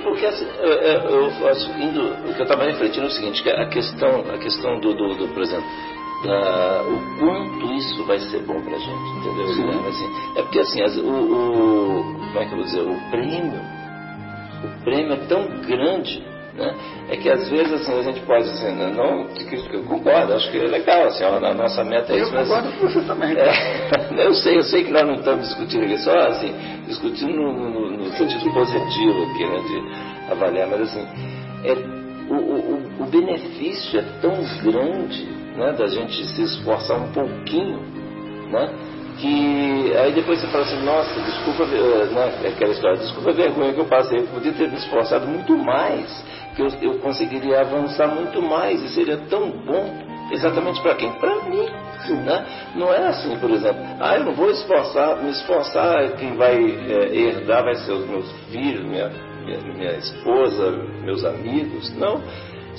[0.03, 2.01] Porque assim, eu, eu, eu, indo,
[2.37, 5.43] eu estava refletindo é o seguinte, que a questão, a questão do, do, do por
[5.43, 5.65] exemplo,
[6.23, 9.87] da, o quanto isso vai ser bom pra gente, entendeu?
[9.87, 13.61] Assim, é porque assim, as, o, o, como é que eu vou dizer, o prêmio,
[14.63, 16.23] o prêmio é tão grande,
[16.55, 16.75] né?
[17.09, 19.27] É que às vezes assim, a gente pode assim, né, não,
[19.71, 22.35] eu concordo, acho que é legal, assim, a nossa meta é isso.
[22.35, 23.35] Eu concordo com você também.
[24.17, 26.51] É, eu sei, eu sei que nós não estamos discutindo aqui, só assim,
[26.87, 31.07] discutindo no, no, no sentido positivo aqui, né, de avaliar, mas assim,
[31.63, 31.73] é,
[32.29, 37.79] o, o, o benefício é tão grande né, da gente se esforçar um pouquinho,
[38.51, 38.69] né,
[39.17, 43.73] que aí depois você fala assim, nossa, desculpa, eh, né, aquela história, desculpa a vergonha
[43.73, 46.23] que eu passei, eu podia ter me esforçado muito mais,
[46.55, 51.11] que eu, eu conseguiria avançar muito mais e seria tão bom exatamente para quem?
[51.13, 51.67] Para mim.
[52.07, 52.45] Né?
[52.75, 57.15] Não é assim, por exemplo, ah, eu não vou esforçar, me esforçar, quem vai é,
[57.15, 59.09] herdar vai ser os meus filhos, minha,
[59.43, 60.71] minha, minha esposa,
[61.03, 61.93] meus amigos.
[61.97, 62.21] Não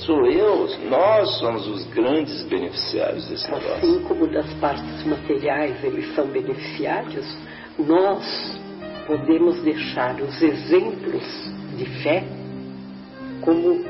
[0.05, 3.89] sou eu, nós somos os grandes beneficiários desse assim negócio.
[3.89, 7.37] Assim como das partes materiais eles são beneficiários,
[7.77, 8.59] nós
[9.07, 12.23] podemos deixar os exemplos de fé
[13.41, 13.83] como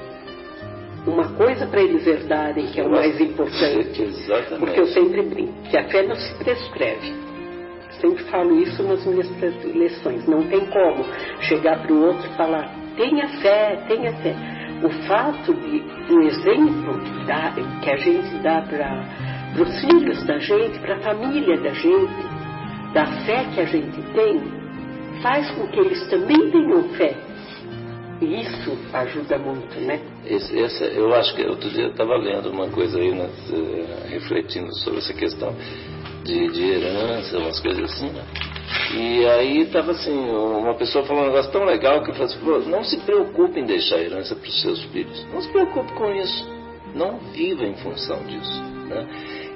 [1.06, 4.02] uma coisa para eles herdarem, que é o mais importante.
[4.02, 4.60] Exatamente.
[4.60, 7.14] Porque eu sempre brinco que a fé não se prescreve.
[8.00, 9.28] Sempre falo isso nas minhas
[9.64, 10.26] lições.
[10.28, 11.04] Não tem como
[11.42, 17.00] chegar para o outro e falar, tenha fé, tenha fé o fato de, do exemplo
[17.82, 22.14] que a gente dá para os filhos da gente, para a família da gente,
[22.94, 24.42] da fé que a gente tem,
[25.22, 27.16] faz com que eles também tenham fé.
[28.22, 30.00] E isso ajuda muito, né?
[30.26, 33.30] Esse, esse, eu acho que outro dia eu estava lendo uma coisa aí, né,
[34.10, 35.56] refletindo sobre essa questão
[36.24, 38.24] de, de herança, umas coisas assim, né?
[38.94, 42.84] E aí estava assim, uma pessoa falando um negócio tão legal que falou assim, não
[42.84, 45.26] se preocupe em deixar a herança para os seus filhos.
[45.32, 46.48] Não se preocupe com isso.
[46.96, 48.64] Não viva em função disso.
[48.90, 49.08] Né?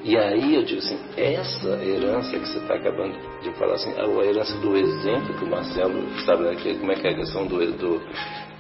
[0.04, 4.26] E aí eu digo assim, essa herança que você está acabando de falar assim, a
[4.26, 7.72] herança do exemplo que o Marcelo sabe né, como é que é a questão do,
[7.72, 8.02] do,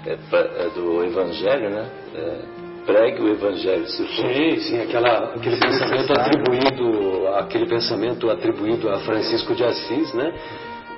[0.05, 1.89] é, é, do evangelho, né?
[2.15, 4.05] É, pregue o evangelho se.
[4.07, 10.33] Sim, sim, aquela, aquele pensamento atribuído, aquele pensamento atribuído a Francisco de Assis, né?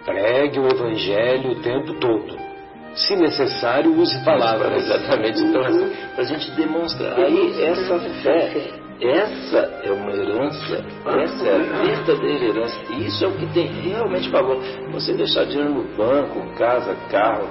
[0.06, 2.38] Pregue o evangelho o tempo todo.
[2.96, 4.86] Se necessário, use palavras.
[4.86, 5.42] Exatamente.
[5.42, 7.20] Então, assim, para a gente demonstrar.
[7.20, 8.72] Aí, essa fé,
[9.02, 10.86] essa é uma herança,
[11.22, 12.80] essa é a verdadeira herança.
[12.92, 14.62] E isso é o que tem realmente valor.
[14.92, 17.50] Você deixar dinheiro no banco, casa, carro,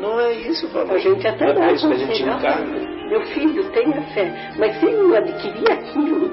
[0.00, 0.94] não é isso o valor.
[0.94, 4.52] A gente até é dá isso que a gente encarna meu filho, tenha fé.
[4.58, 6.30] Mas se ele não adquirir aquilo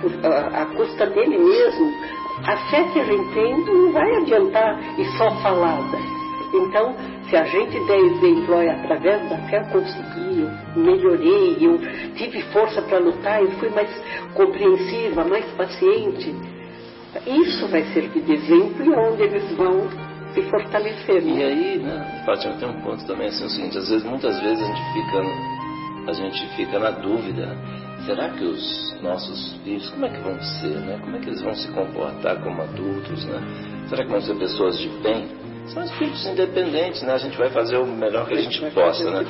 [0.00, 1.92] por, a, a, custa dele mesmo,
[2.44, 5.98] a fé que a gente tem não vai adiantar e só falada.
[6.52, 6.96] Então,
[7.28, 11.78] se a gente der exemplo, olha, através da fé eu consegui, eu melhorei, eu
[12.14, 13.88] tive força para lutar, eu fui mais
[14.34, 16.34] compreensiva, mais paciente.
[17.26, 19.88] Isso vai servir de exemplo e onde eles vão
[20.34, 21.22] se fortalecer.
[21.24, 24.40] E aí, né, Fátima, tem um ponto também assim, é o seguinte, às vezes, muitas
[24.40, 25.59] vezes a gente fica
[26.06, 27.56] a gente fica na dúvida.
[28.06, 30.98] Será que os nossos filhos, como é que vão ser, né?
[31.00, 33.40] Como é que eles vão se comportar como adultos, né?
[33.88, 35.28] Será que vão ser pessoas de bem?
[35.66, 37.12] São espíritos independentes, né?
[37.12, 39.26] A gente vai fazer o melhor que a gente possa, né?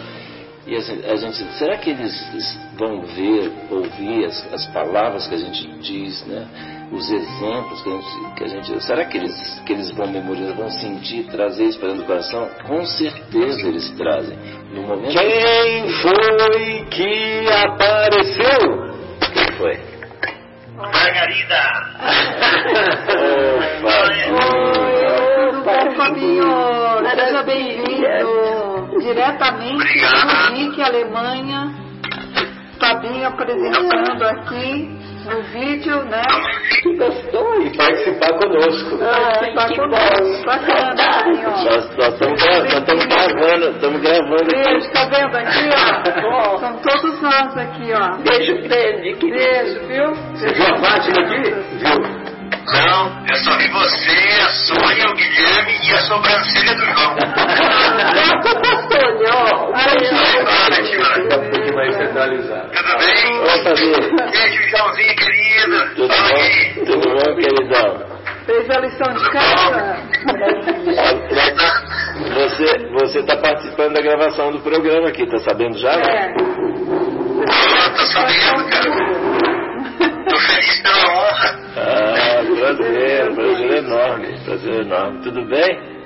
[0.67, 5.39] E assim, a gente, será que eles vão ver, ouvir as, as, palavras que a
[5.39, 6.47] gente diz, né?
[6.93, 10.57] Os exemplos que a gente, que a gente será que eles, que eles vão memorizar,
[10.57, 12.49] vão sentir, trazer isso para dentro do coração?
[12.67, 14.37] Com certeza eles trazem.
[14.73, 18.59] No momento Quem foi que apareceu?
[19.33, 19.79] Quem foi?
[20.77, 21.63] Margarida!
[25.53, 25.85] Opa!
[25.85, 26.45] Oi, Fabinho!
[27.15, 28.61] Seja bem-vindo!
[29.01, 31.75] diretamente do Munique, Alemanha.
[32.79, 36.23] Fabinho apresentando aqui no vídeo, né?
[36.83, 38.99] Que gostou e participar conosco.
[39.03, 40.45] Ah, participar conosco.
[40.47, 40.95] Bacana,
[41.47, 41.65] ó.
[41.65, 44.45] Nós, estamos, gravando, estamos gravando.
[44.45, 45.69] Beijo, tá vendo aqui,
[46.27, 46.59] ó?
[46.59, 48.17] São todos nós aqui, ó.
[48.19, 49.15] Beijo grande.
[49.15, 50.15] Beijo, viu?
[50.33, 51.43] Você viu a Fátima aqui?
[51.79, 52.31] Viu?
[52.73, 57.17] Não, eu só vi você, a Sônia, o Guilherme e a sobrancelha do João.
[58.91, 59.71] Sônia, ó.
[61.57, 62.71] Um pouquinho mais centralizado.
[62.71, 63.41] Tudo bem?
[63.41, 64.31] Opa.
[64.31, 65.95] Beijo, Joãozinho, querido.
[65.95, 66.85] Tudo bom?
[66.87, 68.11] Tudo bom, queridão?
[68.47, 69.97] Fez a lição de casa?
[72.35, 75.93] Você, você tá participando da gravação do programa aqui, tá sabendo já?
[75.93, 76.35] É.
[77.49, 78.91] Ah, tô sabendo, cara.
[80.29, 81.61] Tô feliz pela honra.
[81.77, 85.23] Ah, prazer, prazer enorme, prazer enorme.
[85.23, 86.00] Tudo bem?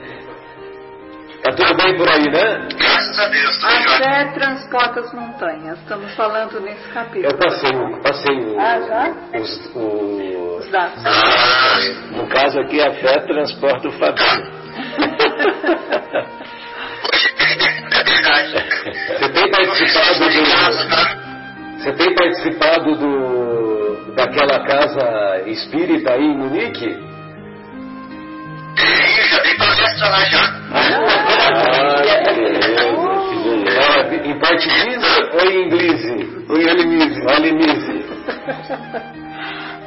[1.45, 2.69] Tá tudo bem por aí, né?
[2.79, 3.99] Graças a Deus, tudo A jóia.
[3.99, 5.79] fé transporta as montanhas.
[5.81, 7.27] Estamos falando nesse capítulo.
[7.27, 9.13] Eu passei, o- passei o- Ah, já?
[9.39, 11.05] os, o- Os dados.
[11.05, 11.77] Ah,
[12.17, 14.55] No caso aqui, a fé transporta o Fabinho.
[17.91, 18.65] é verdade.
[19.19, 20.45] Você tem participado do.
[21.79, 26.87] Você tem participado do, daquela casa espírita aí em Munique?
[28.77, 30.65] Tenho, já dei palestra lá já.
[31.47, 33.05] Ah, que beleza, beleza.
[34.25, 35.03] Em português
[35.35, 36.01] ou em inglês?
[36.49, 37.21] Ou em alemise?
[37.29, 37.95] Alemise.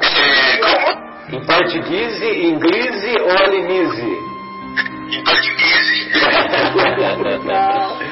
[0.01, 1.33] É?
[1.35, 4.17] Em português, inglês ou alemise?
[5.11, 5.87] Em português.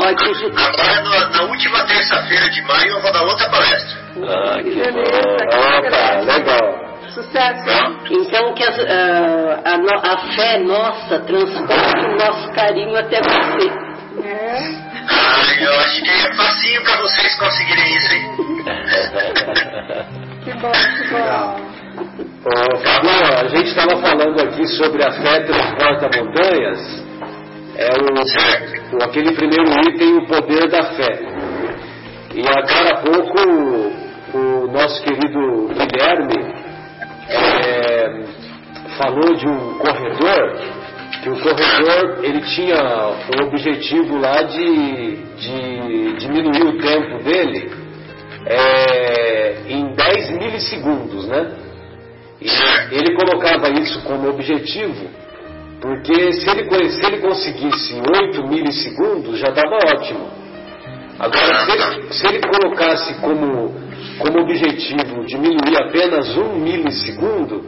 [0.00, 3.98] Agora, na, na última terça-feira de maio, eu vou dar outra palestra.
[4.28, 5.02] Ah, que Beleza, bom.
[5.36, 6.38] que Opa, beleza.
[6.38, 6.89] legal.
[7.14, 7.64] Sucesso.
[8.10, 13.68] Então que as- ah, a, no- a fé nossa transporte o nosso carinho até você.
[14.24, 14.58] É.
[15.08, 18.20] Ah, eu acho que é facinho pra vocês conseguirem isso aí.
[20.44, 21.70] Que bom, que bom.
[22.44, 27.04] Ô, a gente estava falando aqui sobre a fé transporta montanhas.
[27.76, 31.18] É o, o- aquele primeiro item, o poder da fé.
[32.34, 33.38] E agora há pouco
[34.34, 36.59] o nosso querido Guilherme
[37.30, 38.24] é,
[38.98, 40.58] falou de um corredor,
[41.22, 47.70] que o corredor ele tinha o objetivo lá de, de diminuir o tempo dele
[48.46, 51.56] é, em 10 milissegundos, né?
[52.40, 55.08] E ele colocava isso como objetivo,
[55.80, 60.30] porque se ele, se ele conseguisse 8 milissegundos, já estava ótimo.
[61.18, 63.74] Agora, se ele, se ele colocasse como,
[64.18, 67.64] como objetivo diminuir apenas um milissegundo,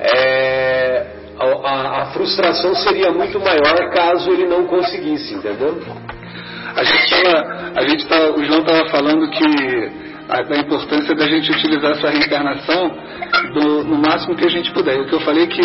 [0.00, 1.06] é,
[1.38, 5.78] a, a- a frustração seria muito maior caso ele não conseguisse, entendeu?
[6.74, 9.90] A gente tava, a gente tava, o João estava falando que
[10.28, 12.90] a, da importância da gente utilizar essa reencarnação
[13.54, 14.98] do- no máximo que a gente puder.
[15.00, 15.62] O que eu falei que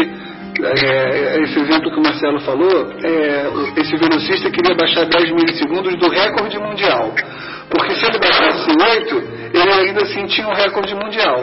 [0.64, 3.46] é, esse exemplo que o Marcelo falou, é,
[3.78, 7.14] esse velocista queria baixar 10 milissegundos do recorde mundial.
[7.72, 11.42] Porque se ele baixasse 8, ele ainda assim tinha um recorde mundial.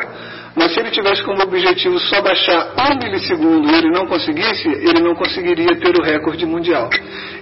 [0.54, 5.00] Mas se ele tivesse como objetivo só baixar um milissegundo e ele não conseguisse, ele
[5.00, 6.90] não conseguiria ter o recorde mundial.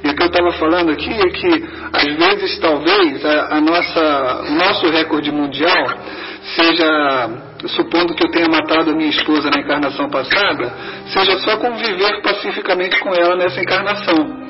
[0.05, 4.45] E o que eu estava falando aqui é que, às vezes, talvez, a, a nossa,
[4.49, 5.87] o nosso recorde mundial
[6.55, 7.31] seja,
[7.69, 10.75] supondo que eu tenha matado a minha esposa na encarnação passada,
[11.07, 14.46] seja só conviver pacificamente com ela nessa encarnação.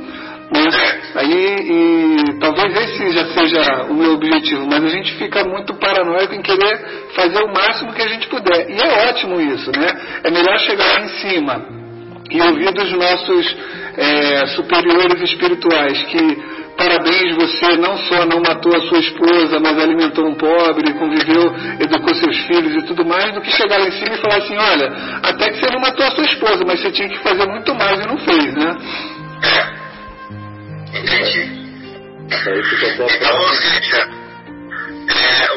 [0.50, 0.70] Né?
[1.16, 6.34] Aí, e talvez esse já seja o meu objetivo, mas a gente fica muito paranoico
[6.34, 8.70] em querer fazer o máximo que a gente puder.
[8.70, 9.86] E é ótimo isso, né?
[10.22, 11.66] É melhor chegar lá em cima
[12.30, 13.56] e ouvir dos nossos
[13.96, 20.26] é, superiores espirituais que parabéns, você não só não matou a sua esposa, mas alimentou
[20.26, 24.14] um pobre, conviveu, educou seus filhos e tudo mais, do que chegar lá em cima
[24.14, 24.92] e falar assim, olha,
[25.22, 27.98] até que você não matou a sua esposa, mas você tinha que fazer muito mais
[27.98, 28.76] e não fez, né?
[32.54, 33.72] Fica até Então, ou próximo.
[33.72, 34.26] seja,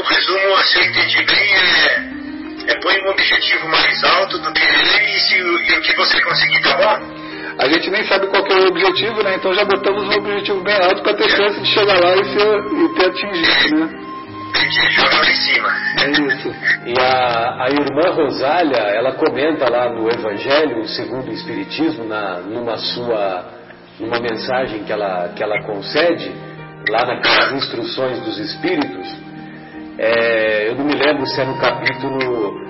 [0.09, 5.19] resumo, eu entendi bem, é, é põe um objetivo mais alto do que ele e,
[5.19, 7.19] se, e o que você conseguir, tá bom?
[7.59, 9.35] A gente nem sabe qual que é o objetivo, né?
[9.35, 12.57] Então já botamos um objetivo bem alto para ter chance de chegar lá e, ser,
[12.57, 14.09] e ter atingido, né?
[14.49, 15.69] Em cima.
[16.01, 16.55] É isso.
[16.85, 22.77] E a, a irmã Rosália, ela comenta lá no Evangelho segundo o Espiritismo, na, numa
[22.77, 23.59] sua
[23.99, 26.31] numa mensagem que ela, que ela concede,
[26.87, 29.07] lá naquelas instruções dos Espíritos,
[29.97, 32.61] é, eu não me lembro se é no capítulo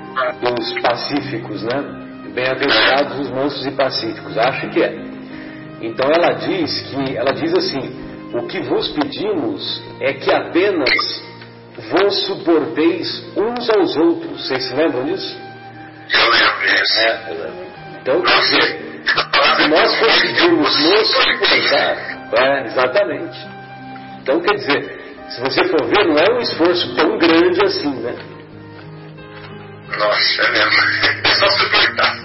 [0.41, 2.07] dos Pacíficos, né?
[2.33, 4.93] Bem-aventurados os mansos e pacíficos, acho que é.
[5.81, 11.23] Então ela diz que, ela diz assim, o que vos pedimos é que apenas
[11.91, 14.47] vos suporteis uns aos outros.
[14.47, 15.37] Vocês se lembram disso?
[16.11, 16.99] Eu lembro disso.
[16.99, 17.51] É,
[18.01, 19.01] então, quer dizer,
[19.55, 21.97] se nós conseguirmos nos suportar,
[22.33, 23.48] é, exatamente.
[24.29, 28.13] Então, quer dizer, se você for ver, não é um esforço tão grande assim, né?
[29.97, 30.71] Nossa, é mesmo.
[31.25, 32.15] É só suportar.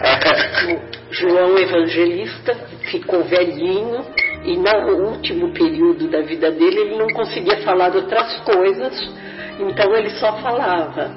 [1.08, 2.54] O João Evangelista
[2.90, 4.04] ficou velhinho
[4.44, 8.92] e no último período da vida dele ele não conseguia falar de outras coisas,
[9.58, 11.10] então ele só falava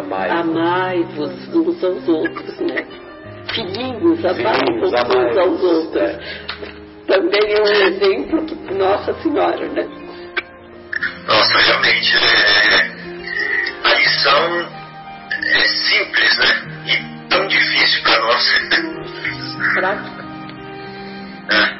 [0.00, 0.28] Amai.
[0.28, 2.86] amai-vos uns aos outros, né?
[3.54, 5.96] Filhinhos, amai-vos Filhinhos, uns aos outros.
[5.96, 6.18] é.
[7.06, 9.99] Também é um exemplo que, Nossa Senhora, né?
[11.30, 12.90] Nossa, realmente, é,
[13.84, 14.68] a lição
[15.54, 16.48] é simples, né?
[16.86, 18.52] E tão difícil para nós.
[19.74, 20.24] Prática.
[21.52, 21.74] É,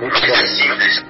[0.00, 0.46] Muito mas é bom.
[0.46, 1.04] simples.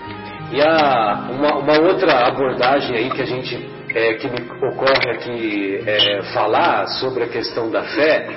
[0.53, 5.83] E a, uma, uma outra abordagem aí que a gente é, que me ocorre aqui
[5.87, 8.29] é, falar sobre a questão da fé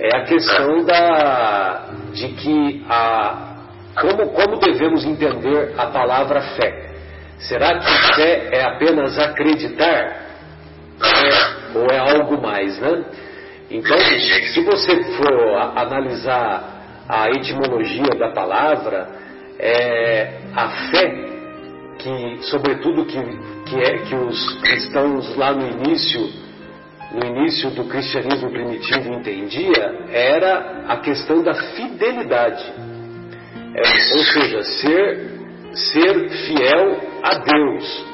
[0.00, 3.50] é a questão da de que a
[4.00, 6.91] como, como devemos entender a palavra fé.
[7.48, 10.22] Será que fé é apenas acreditar?
[11.02, 13.04] É, ou é algo mais, né?
[13.70, 19.08] Então, se você for analisar a etimologia da palavra,
[19.58, 21.32] é, a fé
[21.98, 23.18] que, sobretudo que,
[23.66, 26.28] que é que os cristãos lá no início,
[27.12, 32.72] no início do cristianismo primitivo entendia, era a questão da fidelidade.
[33.74, 35.41] É, ou seja, ser,
[35.74, 38.06] ser fiel a Deus,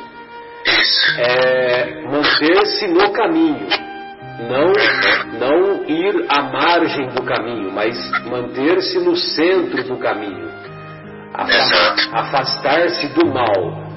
[1.19, 3.67] é, manter-se no caminho,
[4.49, 4.73] não,
[5.39, 7.97] não ir à margem do caminho, mas
[8.27, 10.49] manter-se no centro do caminho,
[12.13, 13.89] afastar-se do mal.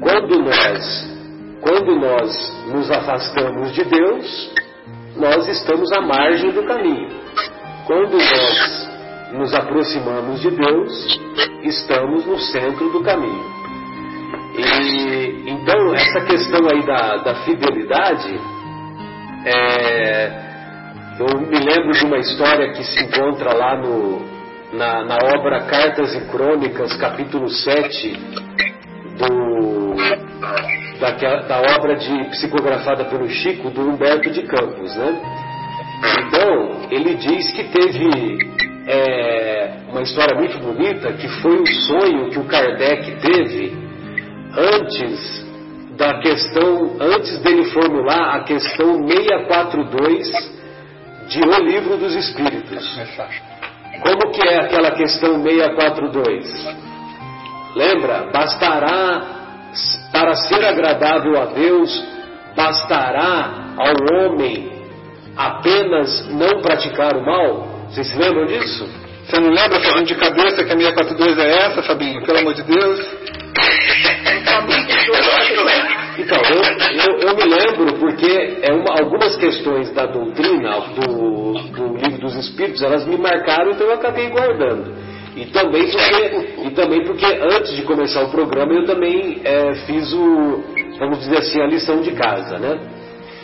[0.00, 1.10] Quando nós,
[1.60, 4.54] quando nós nos afastamos de Deus,
[5.16, 7.08] nós estamos à margem do caminho.
[7.86, 8.89] Quando nós
[9.32, 11.20] nos aproximamos de Deus,
[11.62, 13.44] estamos no centro do caminho.
[14.56, 18.40] E então essa questão aí da, da fidelidade,
[19.46, 20.50] é,
[21.18, 24.20] eu me lembro de uma história que se encontra lá no,
[24.72, 28.12] na, na obra Cartas e Crônicas, capítulo 7,
[29.18, 29.94] do,
[30.98, 35.20] daquela- da obra de psicografada pelo Chico, do Humberto de Campos, né?
[36.26, 38.38] Então, ele diz que teve
[38.92, 43.72] é, uma história muito bonita, que foi o sonho que o Kardec teve
[44.56, 45.46] antes
[45.96, 50.60] da questão, antes dele formular a questão 642
[51.28, 52.98] de O Livro dos Espíritos.
[54.02, 56.90] Como que é aquela questão 642?
[57.76, 58.30] Lembra?
[58.32, 59.22] Bastará,
[60.10, 62.04] para ser agradável a Deus,
[62.56, 64.68] bastará ao homem
[65.36, 67.69] apenas não praticar o mal?
[67.90, 68.88] Vocês se lembram disso?
[69.26, 72.24] Você não lembra, fazendo de cabeça, que a 642 é essa, Fabinho?
[72.24, 73.00] Pelo amor de Deus.
[76.18, 81.96] Então, eu, eu, eu me lembro porque é uma- algumas questões da doutrina do, do
[81.96, 84.94] livro dos Espíritos, elas me marcaram, então eu acabei guardando.
[85.36, 90.12] E também porque, e também porque antes de começar o programa eu também é, fiz
[90.12, 90.62] o,
[90.98, 92.78] vamos dizer assim, a lição de casa, né?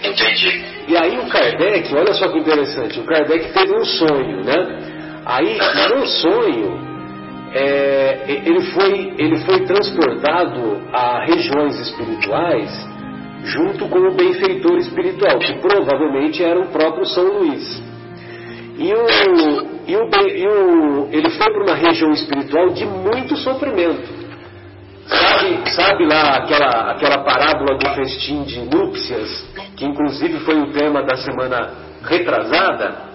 [0.03, 0.65] Entendi.
[0.89, 4.87] E aí o Kardec, olha só que interessante, o Kardec teve um sonho, né?
[5.25, 5.59] Aí,
[5.91, 6.79] no sonho,
[7.53, 12.71] é, ele, foi, ele foi transportado a regiões espirituais
[13.43, 17.83] junto com o benfeitor espiritual, que provavelmente era o próprio São Luís.
[18.79, 19.07] E, o,
[19.87, 24.16] e, o, e o, ele foi para uma região espiritual de muito sofrimento.
[25.07, 29.47] Sabe, sabe lá aquela, aquela parábola do festim de núpcias,
[29.77, 31.71] que inclusive foi o tema da semana
[32.03, 33.07] retrasada,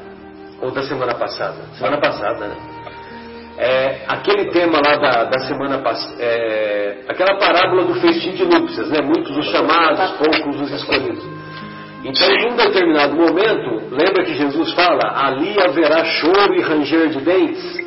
[0.62, 1.58] ou da semana passada?
[1.78, 2.56] Semana passada, né?
[3.62, 8.90] é, aquele tema lá da, da semana passada, é, aquela parábola do festim de núpcias,
[8.90, 9.02] né?
[9.02, 11.24] Muitos os chamados, poucos os escolhidos.
[12.04, 17.22] Então, em um determinado momento, lembra que Jesus fala: ali haverá choro e ranger de
[17.22, 17.78] dentes?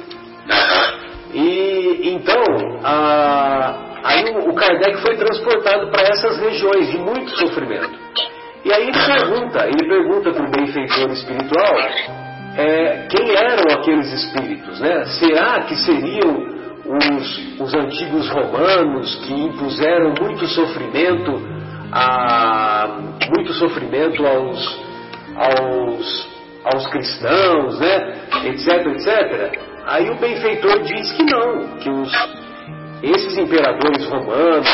[1.35, 2.45] E então,
[2.85, 3.75] a,
[4.05, 7.99] aí o, o Kardec foi transportado para essas regiões de muito sofrimento.
[8.65, 11.79] E aí ele pergunta, ele pergunta para o benfeitor espiritual
[12.57, 15.05] é, quem eram aqueles espíritos, né?
[15.07, 16.55] Será que seriam
[16.87, 21.43] os, os antigos romanos que impuseram muito sofrimento
[21.93, 23.01] a,
[23.31, 24.81] muito sofrimento aos,
[25.37, 26.29] aos,
[26.65, 28.15] aos cristãos, né?
[28.45, 29.61] etc, etc.
[29.87, 32.13] Aí o benfeitor diz que não, que os,
[33.03, 34.68] esses imperadores romanos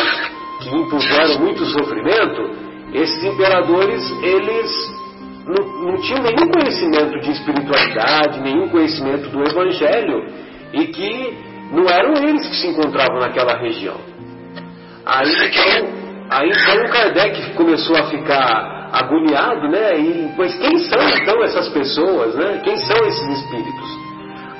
[0.60, 2.50] que impuseram muito sofrimento,
[2.92, 5.00] esses imperadores, eles
[5.46, 10.24] não, não tinham nenhum conhecimento de espiritualidade, nenhum conhecimento do Evangelho,
[10.72, 11.38] e que
[11.72, 13.96] não eram eles que se encontravam naquela região.
[15.06, 15.88] Aí então,
[16.30, 19.98] aí então Kardec começou a ficar agoniado, né?
[19.98, 22.60] E, pois quem são então essas pessoas, né?
[22.62, 24.09] Quem são esses espíritos?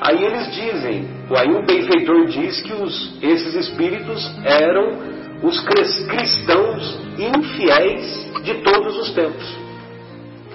[0.00, 4.98] Aí eles dizem, aí o benfeitor diz que os, esses espíritos eram
[5.42, 5.60] os
[6.06, 9.58] cristãos infiéis de todos os tempos.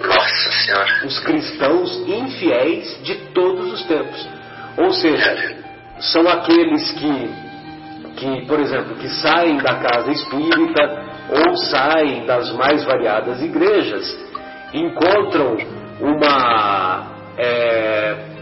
[0.04, 1.06] Nossa Senhora.
[1.06, 4.28] Os cristãos infiéis de todos os tempos.
[4.76, 5.56] Ou seja,
[6.00, 7.30] são aqueles que,
[8.16, 14.18] que, por exemplo, que saem da casa espírita ou saem das mais variadas igrejas,
[14.74, 15.56] encontram
[16.00, 17.06] uma.
[17.38, 18.35] É,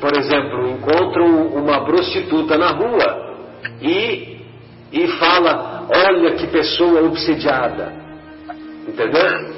[0.00, 3.36] por exemplo, encontram uma prostituta na rua
[3.80, 4.38] e,
[4.92, 7.92] e fala, olha que pessoa obsediada.
[8.86, 9.54] Entendeu?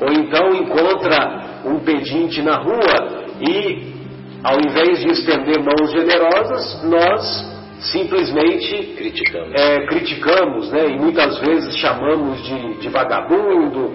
[0.00, 3.94] Ou então encontra um pedinte na rua e,
[4.42, 9.52] ao invés de estender mãos generosas, nós simplesmente Criticamos.
[9.54, 10.88] é, criticamos, né?
[10.88, 13.92] E muitas vezes chamamos de, de vagabundo,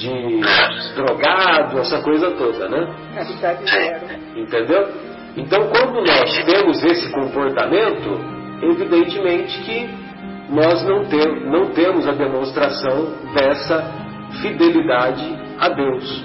[0.00, 0.40] de
[0.94, 2.94] drogado, essa coisa toda, né?
[3.66, 4.06] Zero.
[4.34, 4.88] Entendeu?
[5.36, 8.18] Então, quando nós temos esse comportamento,
[8.62, 9.88] evidentemente que
[10.48, 11.04] nós não,
[11.50, 13.92] não temos a demonstração dessa
[14.42, 16.24] fidelidade a Deus.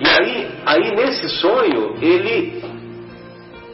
[0.00, 2.62] E aí, aí nesse sonho, ele,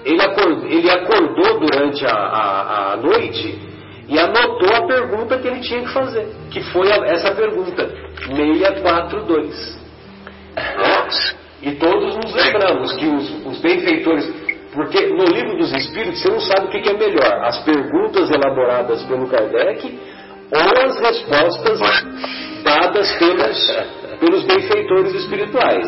[0.05, 3.66] ele, acordou, ele acordou durante a, a, a noite
[4.09, 7.89] e anotou a pergunta que ele tinha que fazer, que foi essa pergunta,
[8.27, 9.77] 642.
[11.63, 14.31] E todos nos lembramos que os, os benfeitores,
[14.73, 18.31] porque no livro dos Espíritos você não sabe o que que é melhor, as perguntas
[18.31, 19.99] elaboradas pelo Kardec
[20.53, 21.81] ou as respostas
[22.63, 23.77] dadas pelos,
[24.21, 25.87] pelos benfeitores espirituais.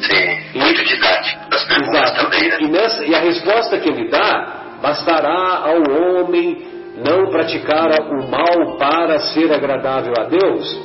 [0.00, 1.40] Sim, muito didático.
[1.82, 2.24] Exato.
[2.24, 2.56] também, né?
[2.60, 6.66] E, nessa- e a resposta que ele dá, bastará ao homem
[7.04, 10.80] não praticar o mal para ser agradável a Deus?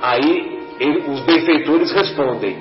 [0.00, 2.56] Aí ele- os benfeitores respondem: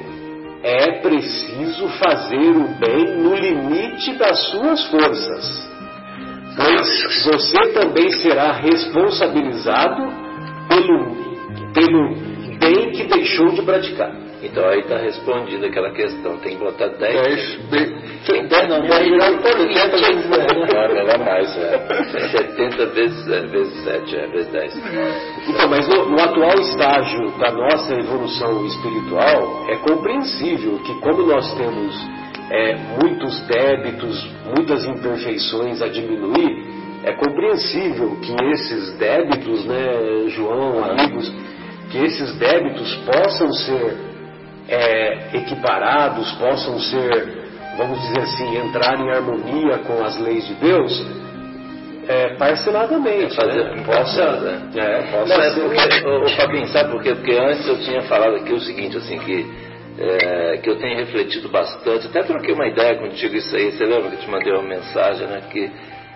[0.63, 5.71] é preciso fazer o bem no limite das suas forças,
[6.55, 10.07] pois você também será responsabilizado
[10.69, 11.15] pelo,
[11.73, 12.15] pelo
[12.59, 14.22] bem que deixou de praticar.
[14.43, 16.37] Então aí está respondida aquela questão.
[16.39, 16.99] Tem que botar 10.
[16.99, 22.27] Dez, de- Tem 10 não, 10 virado por 70 vezes Não, não é mais, é.
[22.29, 24.77] 70 vezes, é, vezes 7, é, vezes 10.
[25.47, 31.53] Então, mas no, no atual estágio da nossa evolução espiritual, é compreensível que, como nós
[31.55, 31.95] temos
[32.51, 36.65] é, muitos débitos, muitas imperfeições a diminuir,
[37.05, 41.33] é compreensível que esses débitos, né, João, amigos,
[41.91, 44.12] que esses débitos possam ser
[44.67, 47.27] é, equiparados, possam ser,
[47.77, 51.05] vamos dizer assim, entrar em harmonia com as leis de Deus,
[52.07, 53.83] é, parceladamente, Fazer né?
[53.85, 54.69] possa, né?
[54.75, 57.15] é, possa Não, é porque, ô, ô, Fabinho, sabe por quê?
[57.15, 59.45] Porque antes eu tinha falado aqui o seguinte, assim, que,
[59.99, 64.09] é, que eu tenho refletido bastante, até troquei uma ideia contigo isso aí, você lembra
[64.09, 65.43] que eu te mandei uma mensagem, né?
[65.49, 65.71] Que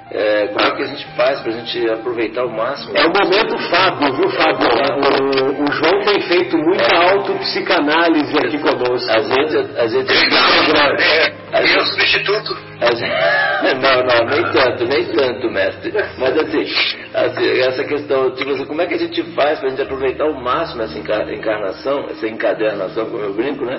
[0.09, 2.95] é, como é que a gente faz pra gente aproveitar ao máximo?
[2.95, 4.67] É o momento Fábio, viu, Fábio?
[4.69, 9.09] O, o João tem feito muita autopsicanálise aqui conosco.
[9.11, 10.13] A gente, a gente,
[11.51, 12.57] É, e o substituto?
[12.79, 15.93] a gente- não, não, nem tanto, nem tanto, mestre.
[16.17, 16.63] Mas assim,
[17.13, 20.33] assim, essa questão, tipo assim, como é que a gente faz pra gente aproveitar ao
[20.33, 23.77] máximo essa enca- encarnação, essa encadernação, como eu brinco, né?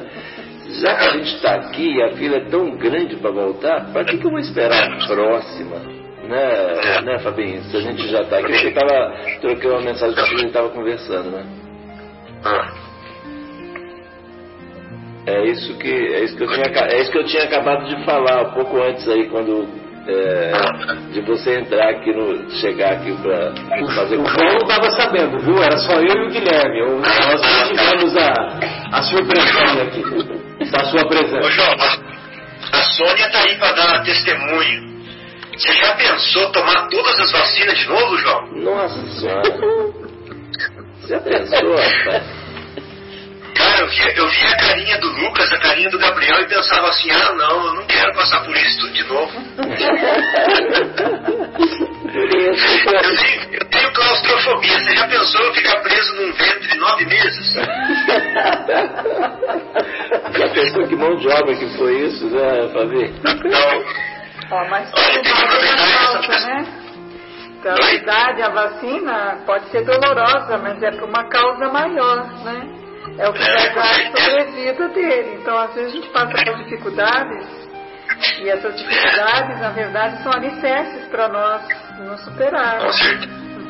[0.82, 4.04] Já que a gente está aqui e a fila é tão grande para voltar, para
[4.04, 5.97] que, que eu vou esperar a próxima?
[6.28, 7.62] Né, né, Fabinho?
[7.64, 10.46] Se a gente já está aqui, porque tava, troquei uma mensagem com você, a gente
[10.48, 11.46] estava conversando, né?
[12.44, 12.72] Ah,
[15.26, 18.04] É isso que é isso que eu tinha é isso que eu tinha acabado de
[18.04, 19.68] falar um pouco antes aí quando
[20.06, 20.52] é,
[21.12, 23.52] de você entrar aqui no chegar aqui para
[23.94, 25.62] fazer o João não estava sabendo, viu?
[25.62, 26.78] Era só eu e o Guilherme.
[26.80, 28.32] Eu, nós tivemos a,
[28.92, 30.02] a surpresa aqui
[30.70, 31.46] da sua presença.
[31.46, 31.74] Ô João,
[32.72, 34.87] a Sônia está aí para dar testemunho.
[36.18, 38.48] Pensou tomar todas as vacinas de novo, João?
[38.56, 39.42] Nossa senhora.
[41.06, 42.24] Já pensou, rapaz?
[43.54, 46.88] Cara, eu via, eu via a carinha do Lucas, a carinha do Gabriel e pensava
[46.88, 49.30] assim, ah não, eu não quero passar por isso tudo de novo.
[52.14, 52.28] eu,
[53.16, 54.80] tenho, eu tenho claustrofobia.
[54.80, 57.54] Você já pensou eu ficar preso num ventre nove meses?
[60.36, 63.14] já pensou que mão de obra que foi isso, né, Fabi?
[63.44, 64.17] Não.
[64.50, 66.66] Ó, mas tudo uma coisa né?
[67.60, 72.68] Então, a idade, a vacina pode ser dolorosa, mas é por uma causa maior, né?
[73.18, 75.38] É o que vai dar sobre a vida dele.
[75.42, 77.68] Então, às vezes, a gente passa por dificuldades,
[78.40, 81.62] e essas dificuldades, na verdade, são alicerces para nós
[81.98, 82.78] nos superar.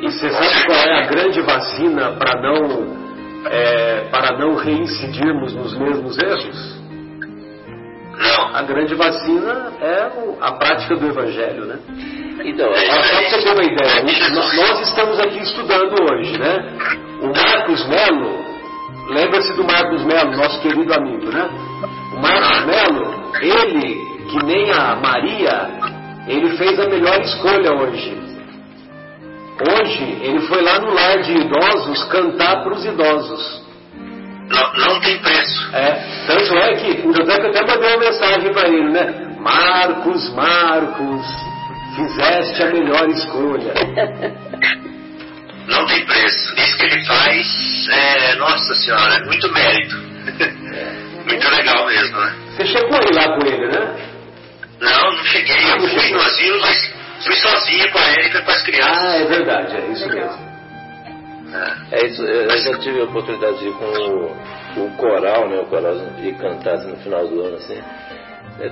[0.00, 5.76] E você sabe qual é a grande vacina para não, é, para não reincidirmos nos
[5.78, 6.77] mesmos erros?
[8.54, 10.10] A grande vacina é
[10.40, 11.78] a prática do Evangelho, né?
[12.44, 14.02] Então, só para você ter uma ideia,
[14.56, 16.56] nós estamos aqui estudando hoje, né?
[17.22, 18.44] O Marcos Melo,
[19.10, 21.48] lembra-se do Marcos Melo, nosso querido amigo, né?
[22.16, 24.00] O Marcos Melo, ele,
[24.30, 25.68] que nem a Maria,
[26.26, 28.18] ele fez a melhor escolha hoje.
[29.60, 33.67] Hoje, ele foi lá no lar de idosos cantar para os idosos.
[34.48, 35.76] Não, não tem preço.
[35.76, 39.28] É, tanto é que, tanto é que até mandei uma mensagem para ele, né?
[39.38, 41.26] Marcos, Marcos,
[41.96, 43.72] fizeste a melhor escolha.
[45.68, 46.54] Não tem preço.
[46.56, 49.96] Isso que ele faz, é, nossa senhora, é muito mérito.
[51.26, 52.34] muito legal mesmo, né?
[52.56, 53.96] Você chegou aí lá com ele, né?
[54.80, 55.70] Não, não cheguei.
[55.70, 58.98] Eu fui no asilo, mas fui sozinho com a Erika e com as crianças.
[58.98, 60.47] Ah, é verdade, é isso mesmo.
[61.90, 65.60] É isso, eu já tive a oportunidade de ir com o, o coral, né?
[65.60, 67.80] O coral de cantar assim, no final do ano, assim.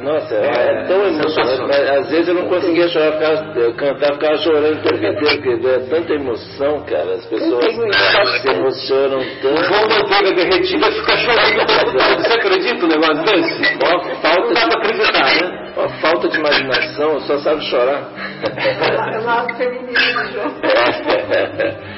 [0.01, 4.14] Nossa, é, é tão emocionante, mas às vezes eu não conseguia chorar, ficava, eu cantar,
[4.14, 9.61] ficava chorando o tempo inteiro, porque é tanta emoção, cara, as pessoas se emocionam tanto.
[9.61, 13.74] O João Manteiga derretida fica chorando Você acredita um negócio desse?
[13.77, 15.72] Uma falta não dá pra acreditar, né?
[15.77, 18.09] Uma falta de imaginação, só sabe chorar.
[19.14, 20.53] É o lado feminino, João.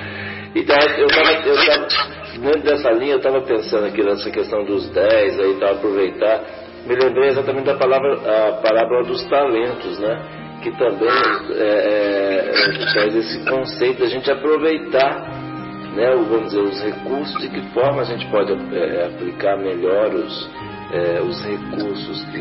[0.55, 1.89] Então, eu estava, eu tava,
[2.39, 6.43] dentro dessa linha, eu estava pensando aqui nessa questão dos 10, aí, tá, aproveitar.
[6.87, 10.19] Me lembrei exatamente da palavra, a palavra dos talentos, né?
[10.63, 11.09] Que também
[11.55, 15.21] é, é, traz esse conceito da gente aproveitar,
[15.95, 16.11] né?
[16.15, 20.51] Vamos dizer, os recursos, de que forma a gente pode é, aplicar melhor os,
[20.91, 22.39] é, os recursos que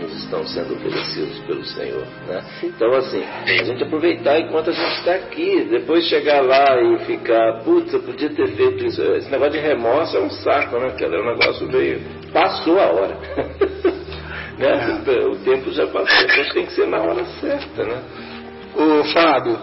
[0.00, 2.06] nos estão sendo oferecidos pelo Senhor.
[2.26, 2.42] Né?
[2.62, 7.60] Então, assim, a gente aproveitar enquanto a gente está aqui, depois chegar lá e ficar,
[7.64, 9.02] putz, eu podia ter feito isso.
[9.02, 11.16] Esse negócio de remorso é um saco, né, cara?
[11.16, 12.00] É um negócio meio.
[12.32, 13.18] Passou a hora.
[14.56, 15.02] né?
[15.06, 15.26] É.
[15.26, 18.02] O tempo já passou, então tem que ser na hora certa, né?
[18.74, 19.58] Ô, Fábio,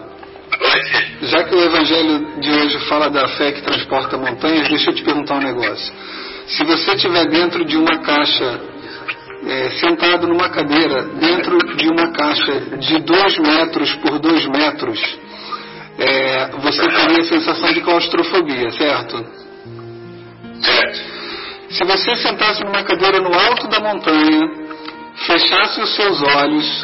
[1.22, 5.02] já que o evangelho de hoje fala da fé que transporta montanhas, deixa eu te
[5.02, 5.92] perguntar um negócio.
[6.48, 8.60] Se você estiver dentro de uma caixa,
[9.46, 15.18] é, sentado numa cadeira, dentro de uma caixa de 2 metros por 2 metros,
[15.98, 19.26] é, você teria a sensação de claustrofobia, certo?
[20.62, 21.00] Certo.
[21.70, 24.40] Se você sentasse numa cadeira no alto da montanha,
[25.26, 26.82] fechasse os seus olhos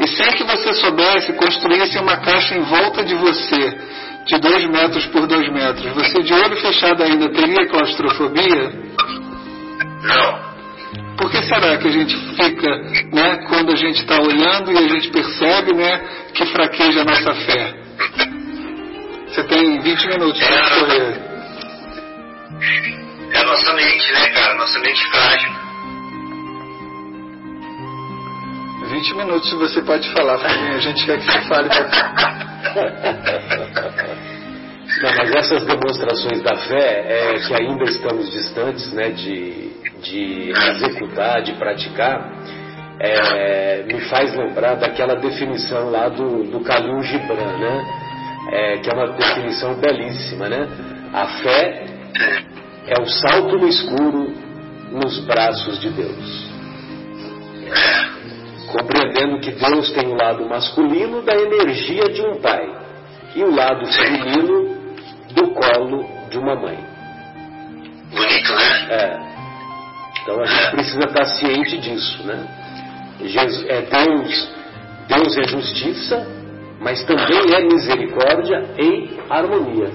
[0.00, 3.78] e sem que você soubesse, construísse uma caixa em volta de você,
[4.26, 8.72] de 2 metros por 2 metros, você de olho fechado ainda teria claustrofobia?
[10.02, 10.54] Não.
[11.16, 12.68] Por que será que a gente fica,
[13.12, 16.00] né, quando a gente está olhando e a gente percebe, né,
[16.34, 17.74] que fraqueja a nossa fé?
[19.28, 21.20] Você tem 20 minutos para escolher.
[23.32, 24.54] É a nossa mente, né, cara?
[24.54, 25.63] Nossa mente frágil.
[28.94, 30.76] 20 minutos você pode falar, Fabinho.
[30.76, 31.68] A gente quer que você fale.
[35.02, 39.70] Não, mas essas demonstrações da fé, é, que ainda estamos distantes né, de,
[40.00, 42.30] de executar, de praticar,
[43.00, 47.84] é, me faz lembrar daquela definição lá do, do Khalil Gibran, né?
[48.52, 50.68] É, que é uma definição belíssima, né?
[51.12, 51.86] A fé
[52.86, 54.32] é o salto no escuro
[54.92, 56.44] nos braços de Deus.
[58.74, 62.68] Compreendendo que Deus tem o lado masculino da energia de um pai
[63.36, 64.74] e o lado feminino
[65.32, 66.78] do colo de uma mãe.
[68.10, 68.86] Bonito, né?
[68.90, 69.18] É.
[70.22, 72.48] Então a gente precisa estar ciente disso, né?
[73.20, 74.52] Jesus, é Deus,
[75.06, 76.26] Deus é justiça,
[76.80, 79.90] mas também é misericórdia em harmonia.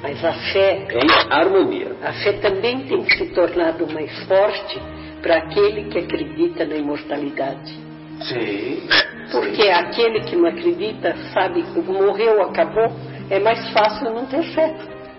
[0.00, 1.96] Mas a fé, Em harmonia.
[2.04, 4.80] a fé também tem se tornado mais forte
[5.20, 7.86] para aquele que acredita na imortalidade.
[8.22, 8.88] Sim.
[9.30, 12.90] Porque aquele que não acredita sabe que morreu, acabou,
[13.28, 14.74] é mais fácil não ter fé.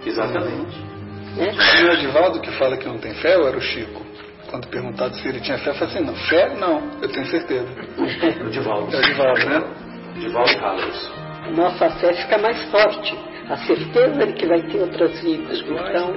[0.06, 0.78] Exatamente.
[1.36, 1.54] Né?
[1.80, 4.06] E o Edivaldo que fala que não tem fé, ou era o Chico?
[4.50, 7.68] Quando perguntado se ele tinha fé, eu falei assim, não, fé não, eu tenho certeza.
[8.42, 8.96] O Divaldo.
[8.96, 9.64] É o Edivaldo, né?
[10.20, 11.14] Divaldo fala isso.
[11.56, 13.18] Nossa fé fica mais forte.
[13.50, 15.62] A certeza de que vai ter outras vidas.
[15.62, 16.14] Então,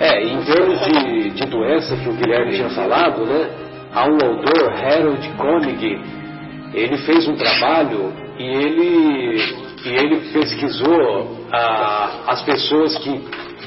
[0.00, 3.48] É, em termos de, de doença que o Guilherme tinha falado, né?
[3.94, 6.00] Há um autor, Harold Koenig,
[6.72, 9.36] ele fez um trabalho e ele,
[9.84, 13.20] e ele pesquisou ah, as pessoas que,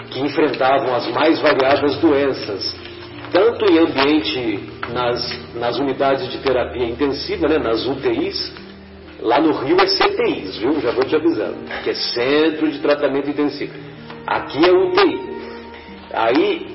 [0.10, 2.76] que enfrentavam as mais variadas doenças,
[3.32, 8.52] tanto em ambiente nas, nas unidades de terapia intensiva, né, nas UTIs,
[9.20, 10.82] lá no Rio é CTIs, viu?
[10.82, 13.74] Já vou te avisando, que é Centro de Tratamento Intensivo.
[14.26, 15.35] Aqui é UTI.
[16.16, 16.66] Aí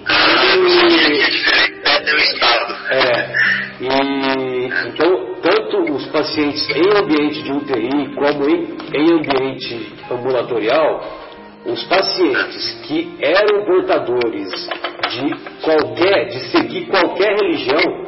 [1.84, 2.76] É teu estado.
[2.91, 3.32] é,
[3.80, 11.03] e então tanto os pacientes em ambiente de UTI como em, em ambiente ambulatorial,
[11.64, 14.68] os pacientes que eram portadores
[15.11, 18.05] de qualquer, de seguir qualquer religião,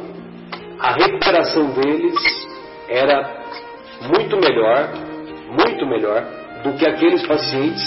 [0.79, 2.47] a recuperação deles
[2.87, 3.43] era
[4.15, 4.89] muito melhor,
[5.49, 6.23] muito melhor
[6.63, 7.83] do que aqueles pacientes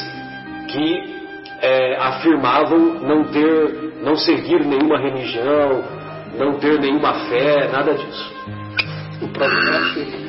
[0.68, 1.15] que
[1.60, 5.82] é, afirmavam não ter, não seguir nenhuma religião,
[6.38, 8.34] não ter nenhuma fé, nada disso.
[9.22, 10.26] O próprio placebo,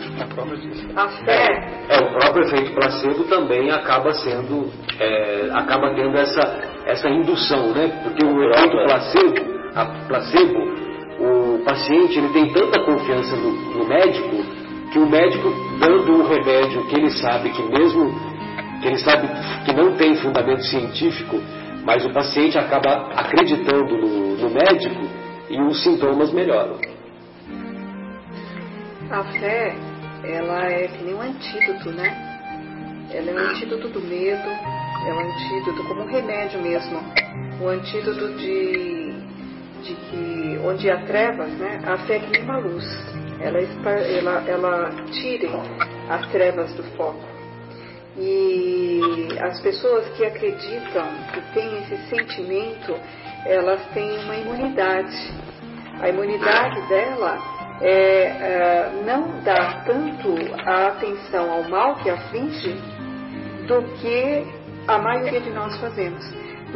[0.95, 7.09] a fé, É, o próprio efeito placebo também acaba sendo, é, acaba tendo essa, essa
[7.09, 8.01] indução, né?
[8.03, 10.77] Porque o efeito placebo, a placebo,
[11.19, 14.45] o paciente ele tem tanta confiança no, no médico
[14.91, 18.36] que o médico dando um remédio que ele sabe que mesmo
[18.81, 19.27] que ele sabe
[19.65, 21.41] que não tem fundamento científico,
[21.83, 25.07] mas o paciente acaba acreditando no, no médico
[25.49, 26.77] e os sintomas melhoram.
[29.09, 29.73] a fé,
[30.23, 32.27] ela é que nem um antídoto, né?
[33.11, 34.49] Ela é um antídoto do medo,
[35.07, 36.99] é um antídoto como um remédio mesmo.
[37.61, 39.13] O antídoto de,
[39.83, 41.79] de que onde há trevas, né?
[41.85, 42.85] A fé é que nem uma luz.
[43.39, 45.49] Ela, ela, ela tira
[46.09, 47.36] as trevas do foco.
[48.17, 52.95] E as pessoas que acreditam, que têm esse sentimento,
[53.45, 55.15] elas têm uma imunidade.
[56.01, 57.37] A imunidade dela
[57.81, 62.73] é, é, não dá tanto a atenção ao mal que aflige
[63.67, 64.45] do que
[64.87, 66.25] a maioria de nós fazemos.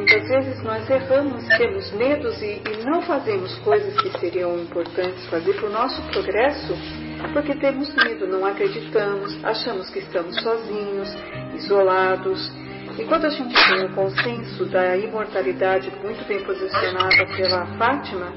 [0.01, 5.53] Muitas vezes nós erramos, temos medos e, e não fazemos coisas que seriam importantes fazer
[5.53, 6.73] para o nosso progresso,
[7.31, 11.07] porque temos medo, não acreditamos, achamos que estamos sozinhos,
[11.53, 12.51] isolados.
[12.97, 18.33] E quando a gente tem o consenso da imortalidade muito bem posicionada pela Fátima,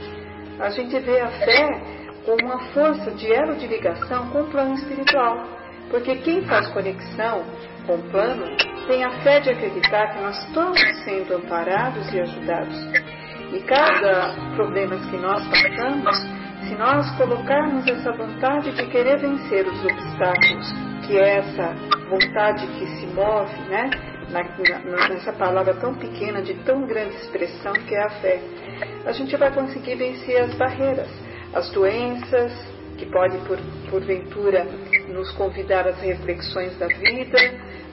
[0.60, 1.82] a gente vê a fé
[2.26, 5.42] como uma força de elo de ligação com o plano espiritual.
[5.90, 7.42] Porque quem faz conexão
[7.86, 8.56] com o plano
[8.86, 12.76] tem a fé de acreditar que nós estamos sendo amparados e ajudados.
[13.52, 16.18] E cada problema que nós passamos,
[16.68, 20.72] se nós colocarmos essa vontade de querer vencer os obstáculos,
[21.06, 21.74] que é essa
[22.08, 23.90] vontade que se move, né?
[25.08, 28.40] nessa palavra tão pequena, de tão grande expressão que é a fé,
[29.06, 31.08] a gente vai conseguir vencer as barreiras,
[31.54, 32.52] as doenças,
[32.96, 33.58] que podem, por,
[33.90, 34.66] porventura,
[35.14, 37.38] nos convidar às reflexões da vida,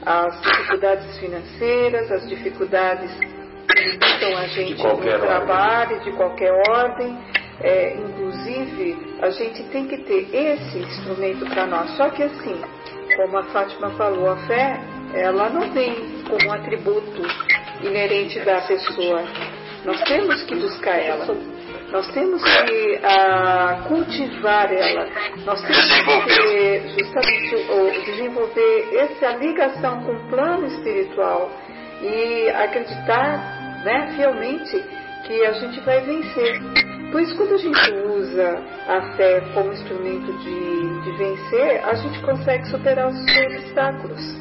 [0.03, 5.27] as dificuldades financeiras, as dificuldades que limitam a gente no qualquer ordem.
[5.29, 7.17] trabalho, de qualquer ordem.
[7.63, 11.91] É, inclusive, a gente tem que ter esse instrumento para nós.
[11.95, 12.59] Só que assim,
[13.15, 14.81] como a Fátima falou, a fé,
[15.13, 17.21] ela não vem como um atributo
[17.83, 19.23] inerente da pessoa.
[19.85, 21.27] Nós temos que buscar ela.
[21.91, 25.07] Nós temos que ah, cultivar ela.
[25.45, 25.85] Nós temos
[26.37, 31.51] que justamente o- desenvolver essa ligação com o plano espiritual
[32.01, 34.83] e acreditar né, fielmente
[35.27, 36.61] que a gente vai vencer.
[37.11, 42.21] Por isso, quando a gente usa a fé como instrumento de, de vencer, a gente
[42.21, 44.40] consegue superar os obstáculos.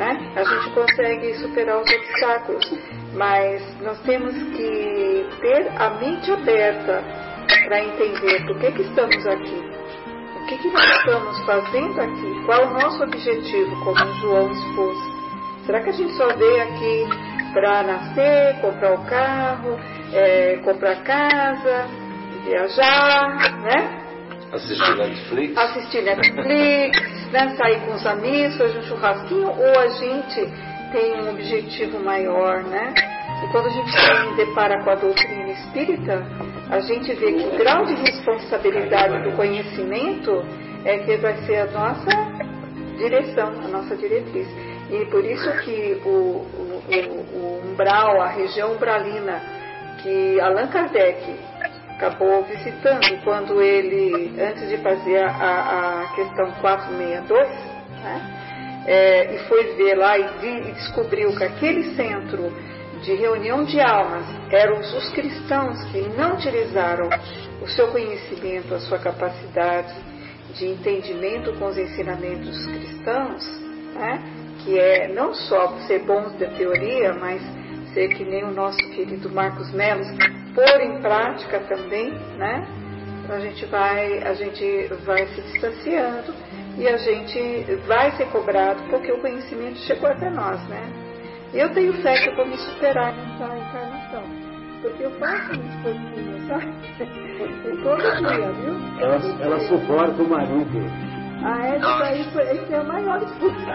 [0.00, 0.32] Né?
[0.34, 2.72] A gente consegue superar os obstáculos,
[3.12, 7.04] mas nós temos que ter a mente aberta
[7.66, 9.62] para entender por que, que estamos aqui.
[10.40, 12.44] O que, que nós estamos fazendo aqui?
[12.46, 14.98] Qual o nosso objetivo, como João expôs?
[15.66, 17.06] Será que a gente só veio aqui
[17.52, 19.78] para nascer, comprar o carro,
[20.14, 21.86] é, comprar casa,
[22.46, 24.09] viajar, né?
[24.52, 25.56] Assistir Netflix.
[25.56, 27.54] Assistir Netflix, né?
[27.56, 30.52] sair com os amigos, fazer um churrasquinho, ou a gente
[30.90, 32.92] tem um objetivo maior, né?
[33.44, 36.26] E quando a gente se depara com a doutrina espírita,
[36.68, 40.44] a gente vê que o grau de responsabilidade do conhecimento
[40.84, 42.10] é que vai ser a nossa
[42.98, 44.48] direção, a nossa diretriz.
[44.90, 49.40] E por isso que o, o, o, umbral, a região umbralina,
[50.02, 51.49] que Allan Kardec
[52.00, 57.48] acabou visitando quando ele, antes de fazer a, a questão 462,
[58.02, 62.50] né, é, e foi ver lá e, e descobriu que aquele centro
[63.02, 67.10] de reunião de almas eram os cristãos que não utilizaram
[67.60, 69.94] o seu conhecimento, a sua capacidade
[70.54, 73.44] de entendimento com os ensinamentos cristãos,
[73.94, 74.22] né?
[74.64, 77.42] que é não só ser bons da teoria, mas
[77.92, 80.06] ser que nem o nosso querido Marcos Melos,
[80.54, 82.66] pôr em prática também, né?
[83.22, 86.34] Então a gente vai, a gente vai se distanciando
[86.76, 90.82] e a gente vai ser cobrado porque o conhecimento chegou até nós, né?
[91.52, 94.22] Eu tenho fé que eu vou me superar nessa encarnação.
[94.82, 96.72] Porque eu faço muito coisinhas, sabe?
[97.82, 98.74] Todo dia, viu?
[99.00, 101.10] Ela, ela suporta o marido.
[101.42, 101.78] Ah, é?
[102.20, 103.66] Isso aí esse é o maior esforço.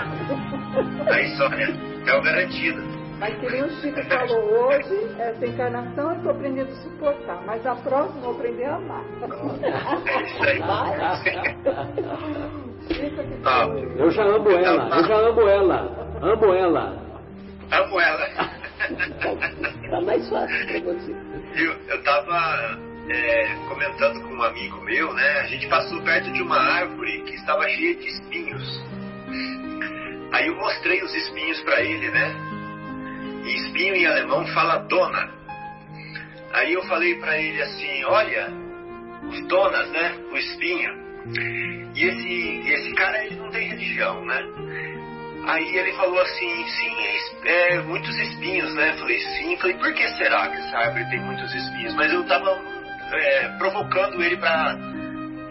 [1.07, 1.76] Aí, Sônia,
[2.07, 2.95] é o garantido.
[3.20, 7.66] Mas que nem o Chico falou hoje, essa encarnação eu estou aprendendo a suportar, mas
[7.66, 9.03] a próxima eu vou aprender a amar.
[13.45, 17.05] Ah, eu já amo ela, eu já amo ela, amo ela.
[17.72, 18.28] Amo ela.
[19.89, 21.16] Tá mais fácil pra você.
[21.55, 22.78] Eu, eu tava
[23.09, 25.39] é, comentando com um amigo meu, né?
[25.39, 28.84] A gente passou perto de uma árvore que estava cheia de espinhos.
[30.32, 32.55] Aí eu mostrei os espinhos para ele, né?
[33.46, 35.30] E espinho em alemão fala dona.
[36.54, 38.48] Aí eu falei para ele assim, olha,
[39.30, 40.16] os donas, né?
[40.32, 40.91] O espinho.
[41.96, 44.41] E esse, esse cara ele não tem religião, né?
[45.48, 46.96] Aí ele falou assim, sim,
[47.43, 48.93] é, muitos espinhos, né?
[48.98, 49.58] Falei, sim.
[49.58, 51.93] Falei, por que será que essa árvore tem muitos espinhos?
[51.93, 52.60] Mas eu tava
[53.14, 54.76] é, provocando ele para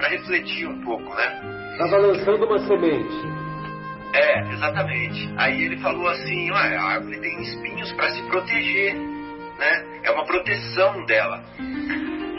[0.09, 1.71] refletir um pouco, né?
[1.73, 3.34] Estava lançando uma semente.
[4.15, 5.29] É, exatamente.
[5.37, 10.01] Aí ele falou assim, ah, a árvore tem espinhos para se proteger, né?
[10.05, 11.43] É uma proteção dela.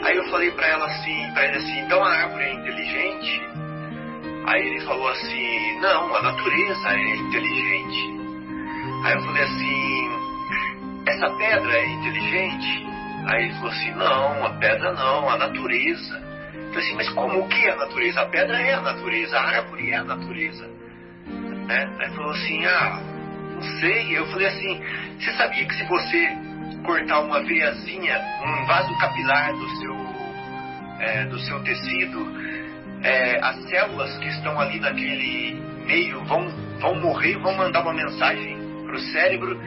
[0.02, 3.42] Aí eu falei para ela assim, para ele assim, então a árvore é inteligente?
[4.46, 8.16] Aí ele falou assim, não, a natureza é inteligente.
[9.04, 10.10] Aí eu falei assim,
[11.08, 12.86] essa pedra é inteligente?
[13.26, 16.24] Aí ele falou assim, não, a pedra não, a natureza.
[16.54, 18.20] Eu falei assim, mas como que é a natureza?
[18.22, 20.75] A pedra é a natureza, a árvore é a natureza.
[21.66, 21.96] Né?
[21.98, 23.00] Aí falou assim, ah,
[23.54, 24.16] não sei.
[24.16, 24.82] Eu falei assim,
[25.18, 26.28] você sabia que se você
[26.84, 29.96] cortar uma veiazinha, um vaso capilar do seu,
[31.00, 32.26] é, do seu tecido,
[33.02, 36.48] é, as células que estão ali naquele meio vão,
[36.80, 38.56] vão morrer, vão mandar uma mensagem
[38.86, 39.60] para o cérebro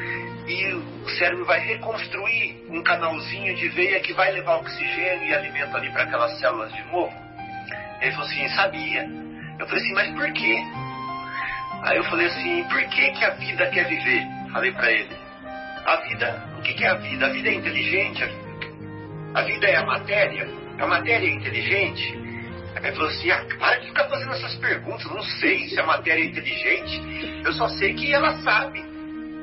[0.47, 5.75] e o cérebro vai reconstruir um canalzinho de veia que vai levar oxigênio e alimento
[5.77, 7.13] ali para aquelas células de novo?
[8.01, 9.07] Ele falou assim, sabia.
[9.59, 10.63] Eu falei assim, mas por quê?
[11.83, 14.23] Aí eu falei assim, por que, que a vida quer viver?
[14.51, 15.15] Falei para ele.
[15.85, 17.25] A vida, o que, que é a vida?
[17.25, 18.23] A vida é inteligente?
[19.33, 20.47] A vida é a matéria?
[20.77, 22.17] A matéria é inteligente?
[22.75, 25.85] Aí ele falou assim, ah, para de ficar fazendo essas perguntas, não sei se a
[25.85, 28.83] matéria é inteligente, eu só sei que ela sabe.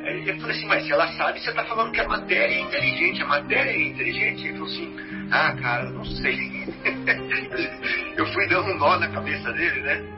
[0.04, 2.60] Aí eu falei assim, mas se ela sabe, você está falando que a matéria é
[2.60, 4.46] inteligente, a matéria é inteligente?
[4.46, 4.96] Ele falou assim,
[5.32, 6.64] ah, cara, eu não sei.
[8.16, 10.15] eu fui dando um nó na cabeça dele, né?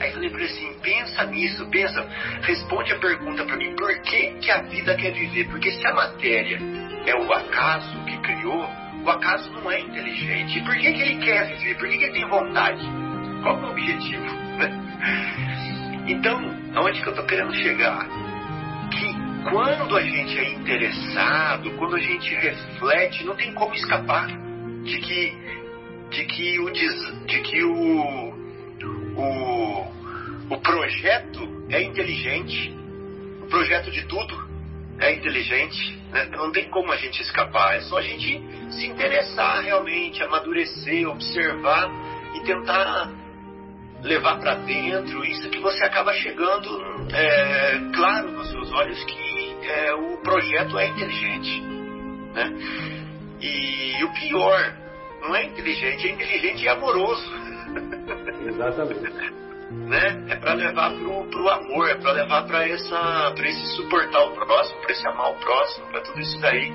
[0.00, 2.08] Aí eu ele assim, pensa nisso, pensa,
[2.42, 5.48] responde a pergunta para mim, por que, que a vida quer viver?
[5.48, 6.60] Porque se a matéria
[7.06, 8.68] é o acaso que criou,
[9.04, 10.58] o acaso não é inteligente.
[10.58, 11.74] E por que, que ele quer viver?
[11.76, 12.82] Por que, que ele tem vontade?
[13.42, 14.24] Qual é o objetivo?
[16.08, 16.40] Então,
[16.74, 18.08] aonde que eu estou querendo chegar?
[18.90, 19.14] Que
[19.50, 24.26] quando a gente é interessado, quando a gente reflete, não tem como escapar
[24.84, 25.36] de que,
[26.08, 28.37] de que o, de que o,
[29.18, 32.74] o, o projeto é inteligente,
[33.42, 34.48] o projeto de tudo
[34.98, 36.26] é inteligente, né?
[36.32, 38.40] não tem como a gente escapar, é só a gente
[38.70, 41.90] se interessar realmente, amadurecer, observar
[42.34, 43.10] e tentar
[44.02, 46.68] levar para dentro isso que você acaba chegando
[47.12, 51.60] é, claro nos seus olhos que é, o projeto é inteligente.
[52.34, 52.52] Né?
[53.40, 54.74] E, o pior,
[55.22, 57.57] não é inteligente, é inteligente e amoroso.
[58.46, 59.00] Exatamente.
[59.70, 60.24] né?
[60.28, 64.32] É para levar pro, pro amor, é para levar para essa, para esse suportar o
[64.32, 66.72] próximo, para esse amar o próximo, para tudo isso daí.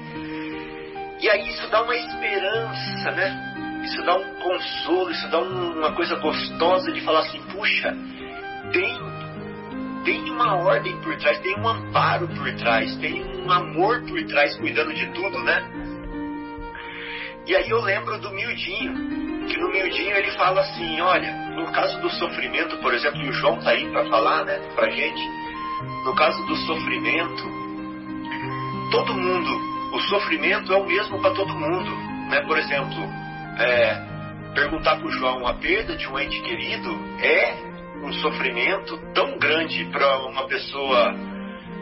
[1.21, 3.81] E aí isso dá uma esperança, né?
[3.85, 7.95] Isso dá um consolo, isso dá uma coisa gostosa de falar assim, puxa,
[8.71, 8.97] tem,
[10.05, 14.55] tem uma ordem por trás, tem um amparo por trás, tem um amor por trás
[14.57, 15.63] cuidando de tudo, né?
[17.45, 21.99] E aí eu lembro do Mildinho, que no Mildinho ele fala assim, olha, no caso
[22.01, 25.21] do sofrimento, por exemplo, e o João tá aí para falar, né, pra gente,
[26.05, 27.43] no caso do sofrimento,
[28.91, 31.91] todo mundo o sofrimento é o mesmo para todo mundo.
[32.29, 32.41] Né?
[32.41, 32.97] Por exemplo,
[33.59, 34.01] é,
[34.55, 36.89] perguntar para o João a perda de um ente querido
[37.21, 37.53] é
[38.03, 41.15] um sofrimento tão grande para uma pessoa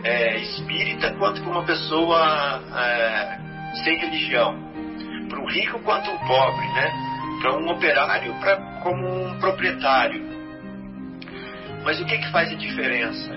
[0.03, 3.39] é, espírita quanto para uma pessoa é,
[3.83, 4.69] sem religião.
[5.29, 7.20] Para um rico quanto um pobre, né?
[7.41, 10.23] Para um operário pra, como um proprietário.
[11.83, 13.31] Mas o que, que faz a diferença?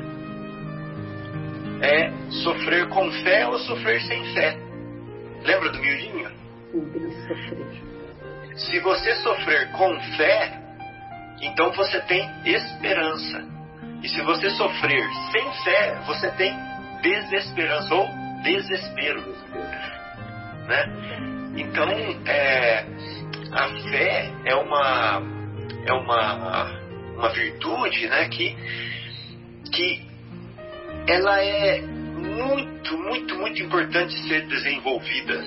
[1.80, 2.11] É
[2.42, 4.59] sofrer com fé ou sofrer sem fé.
[5.42, 6.30] Lembra do miudinho?
[8.57, 10.61] Se você sofrer com fé,
[11.40, 13.44] então você tem esperança.
[14.02, 15.02] E se você sofrer
[15.32, 16.55] sem fé, você tem
[17.02, 18.09] desesperança ou
[18.42, 19.22] desespero.
[20.68, 21.14] Né?
[21.57, 21.88] Então,
[22.26, 22.84] é,
[23.55, 25.22] a fé é uma,
[25.86, 26.80] é uma,
[27.16, 28.57] uma virtude né, que,
[29.72, 30.02] que
[31.07, 35.44] ela é muito, muito, muito importante ser desenvolvida.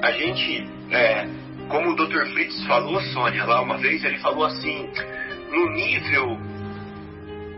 [0.00, 1.26] A gente, é,
[1.68, 2.24] como o Dr.
[2.32, 4.88] Fritz falou, Sônia, lá uma vez, ele falou assim,
[5.50, 6.38] no nível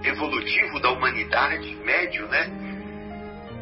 [0.05, 2.51] evolutivo da humanidade, médio, né?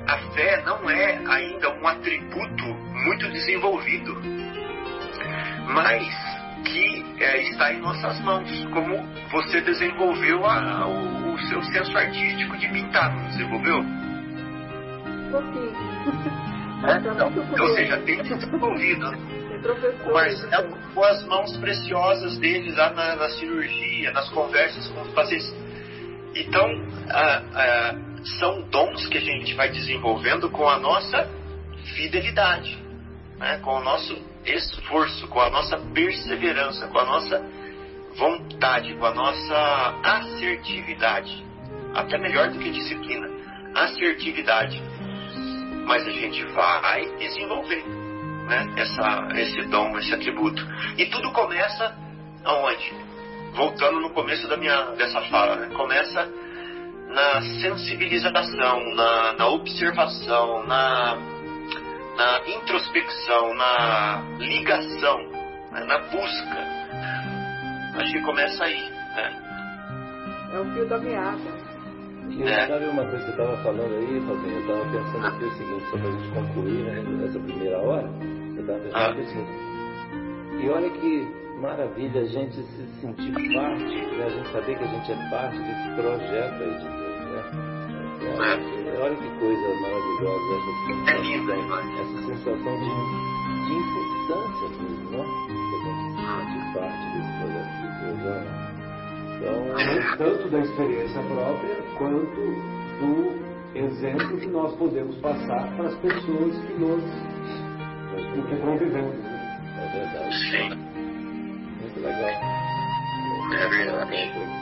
[0.06, 4.39] A fé não é ainda um atributo muito desenvolvido,
[5.74, 6.06] mas
[6.64, 8.96] que é, está em nossas mãos, como
[9.30, 14.00] você desenvolveu a, o, o seu senso artístico de pintar, não desenvolveu?
[15.30, 15.72] pouquinho.
[16.86, 19.06] É, então, ou seja, tem desenvolvido.
[20.06, 25.12] O Marcelo com as mãos preciosas dele lá na, na, cirurgia, nas conversas com os
[25.12, 25.54] pacientes.
[26.34, 26.66] Então,
[28.38, 31.28] são dons que a gente vai desenvolvendo com a nossa
[31.94, 32.82] fidelidade,
[33.38, 33.58] né?
[33.58, 37.45] com o nosso esforço, com a nossa perseverança, com a nossa
[38.16, 41.45] vontade, com a nossa assertividade.
[41.95, 43.28] Até melhor do que disciplina.
[43.74, 44.80] Assertividade
[45.91, 47.84] mas a gente vai desenvolver
[48.47, 50.64] né, essa, esse dom, esse atributo.
[50.97, 51.97] E tudo começa
[52.45, 52.95] aonde?
[53.55, 55.74] Voltando no começo da minha, dessa fala, né?
[55.74, 56.28] começa
[57.09, 61.18] na sensibilização, na, na observação, na,
[62.20, 65.18] na introspecção, na ligação,
[65.72, 65.84] né?
[65.86, 66.58] na busca.
[67.96, 68.90] Acho que começa aí.
[68.90, 70.50] Né?
[70.52, 71.60] É o fio da meada.
[72.28, 72.66] E é.
[72.66, 74.54] sabe uma coisa que você estava falando aí, Fabinho?
[74.54, 78.10] Eu estava pensando aqui o seguinte, só para a gente concluir né, essa primeira hora,
[78.54, 79.22] eu estava pensando ah.
[79.22, 80.62] assim.
[80.62, 84.26] E olha que maravilha a gente se sentir parte, né?
[84.26, 87.69] a gente saber que a gente é parte desse projeto aí de Deus, né?
[88.22, 90.70] É, olha que coisa maravilhosa essa
[91.10, 92.90] é sensação, essa sensação de,
[93.66, 95.22] de importância mesmo, né?
[96.20, 98.10] Sentir parte desse projeto de.
[98.20, 98.70] Né?
[99.36, 99.56] Então,
[100.18, 102.40] tanto da experiência própria quanto
[103.00, 103.40] do
[103.74, 107.02] exemplo que nós podemos passar para as pessoas que nós
[108.34, 109.16] que convivemos.
[109.16, 109.30] Né?
[109.78, 110.36] É verdade.
[110.50, 110.68] Sim.
[111.80, 112.60] Muito legal.
[113.52, 114.59] É verdade.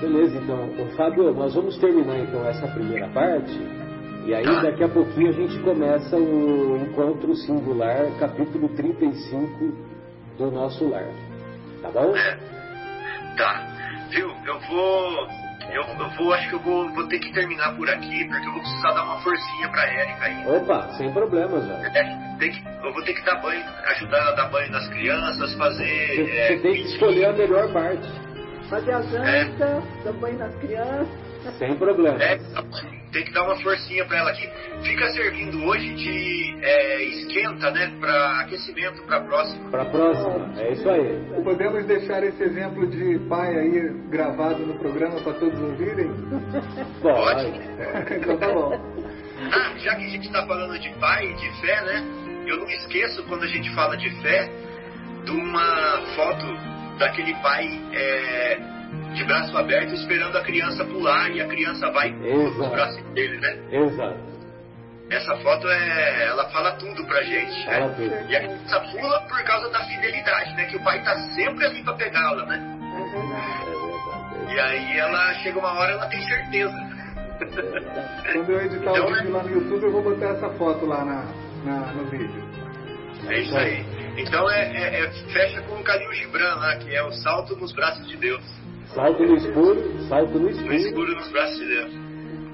[0.00, 3.58] Beleza, então, Fábio, nós vamos terminar então essa primeira parte.
[4.26, 9.72] E aí daqui a pouquinho a gente começa o encontro singular, capítulo 35
[10.36, 11.06] do nosso lar.
[11.80, 12.12] Tá bom?
[13.36, 13.66] Tá.
[14.10, 14.28] Viu?
[14.44, 15.28] Eu vou.
[15.70, 18.52] Eu, eu vou, acho que eu vou, vou ter que terminar por aqui, porque eu
[18.52, 20.56] vou precisar dar uma forcinha pra Érica ainda.
[20.56, 21.86] Opa, sem problemas, velho.
[21.86, 25.54] É, tem que, eu vou ter que dar banho, ajudar a dar banho nas crianças,
[25.54, 26.14] fazer.
[26.14, 28.08] Você, é, você tem que escolher a melhor parte.
[28.68, 31.26] Fazer a janta, dar banho nas crianças.
[31.58, 32.20] Sem problema.
[32.22, 32.38] É,
[33.12, 34.48] tem que dar uma forcinha pra ela aqui.
[34.82, 37.92] Fica servindo hoje de é, esquenta, né?
[38.00, 39.70] Pra aquecimento pra próxima.
[39.70, 40.60] Para a próxima.
[40.60, 41.42] É isso aí.
[41.44, 46.10] Podemos deixar esse exemplo de pai aí gravado no programa para todos ouvirem?
[47.00, 47.46] Pode.
[48.16, 48.72] então tá bom.
[49.52, 52.04] Ah, já que a gente está falando de pai e de fé, né?
[52.46, 54.50] Eu não esqueço quando a gente fala de fé
[55.24, 56.46] de uma foto
[56.98, 58.58] daquele pai é,
[59.14, 62.58] de braço aberto esperando a criança pular e a criança vai Exato.
[62.58, 63.58] nos braços dele, né?
[63.70, 64.36] Exato.
[65.08, 67.94] Essa foto é, ela fala tudo pra gente, Fala né?
[67.96, 68.30] tudo.
[68.30, 70.64] E a criança pula por causa da fidelidade, né?
[70.66, 72.76] Que o pai tá sempre ali pra pegá-la, né?
[74.48, 74.52] É.
[74.54, 76.74] E aí ela chega uma hora ela tem certeza.
[78.32, 81.04] Quando eu editar o Então, vídeo lá no YouTube, eu vou botar essa foto lá
[81.04, 81.24] na,
[81.64, 82.42] na- no vídeo.
[83.28, 83.84] É isso aí.
[84.16, 87.72] Então é, é- é- fecha com o Khalil Gibran lá, que é o salto nos
[87.72, 88.42] braços de Deus.
[88.94, 90.74] Salto no escuro, salto no No escuro.
[90.74, 91.94] escuro nos braços de Deus.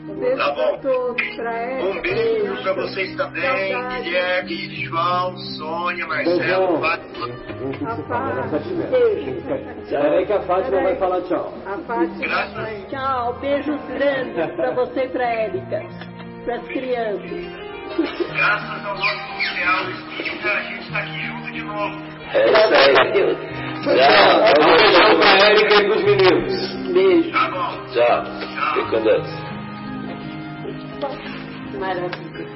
[0.09, 0.55] Um beijo Tá bom.
[0.55, 1.85] pra todos, pra ela.
[1.91, 3.43] Um beijo pra vocês também.
[4.03, 6.81] Guilherme, João, Sônia, Marcelo.
[6.81, 7.27] Fátima.
[7.29, 8.91] Vamos A participar, era só tiver.
[8.91, 9.31] Beijo.
[9.83, 11.55] Espera aí que a Fátima vai falar tchau.
[11.65, 12.19] A Fátima.
[12.19, 12.91] Graças.
[12.91, 15.83] Tchau, beijos grandes pra você e pra Érica,
[16.45, 17.72] pras crianças.
[18.35, 22.03] Graças ao nosso real espírita, a gente tá aqui junto de novo.
[22.33, 23.13] É isso aí.
[23.13, 23.37] Deus.
[23.83, 24.41] Tchau.
[24.61, 26.93] Um beijão pra Érica e pros meninos.
[26.93, 27.33] Beijo.
[27.33, 27.71] Tá bom.
[27.93, 28.25] Tchau.
[28.75, 29.29] Fique com Deus.
[31.79, 32.52] Maravilha.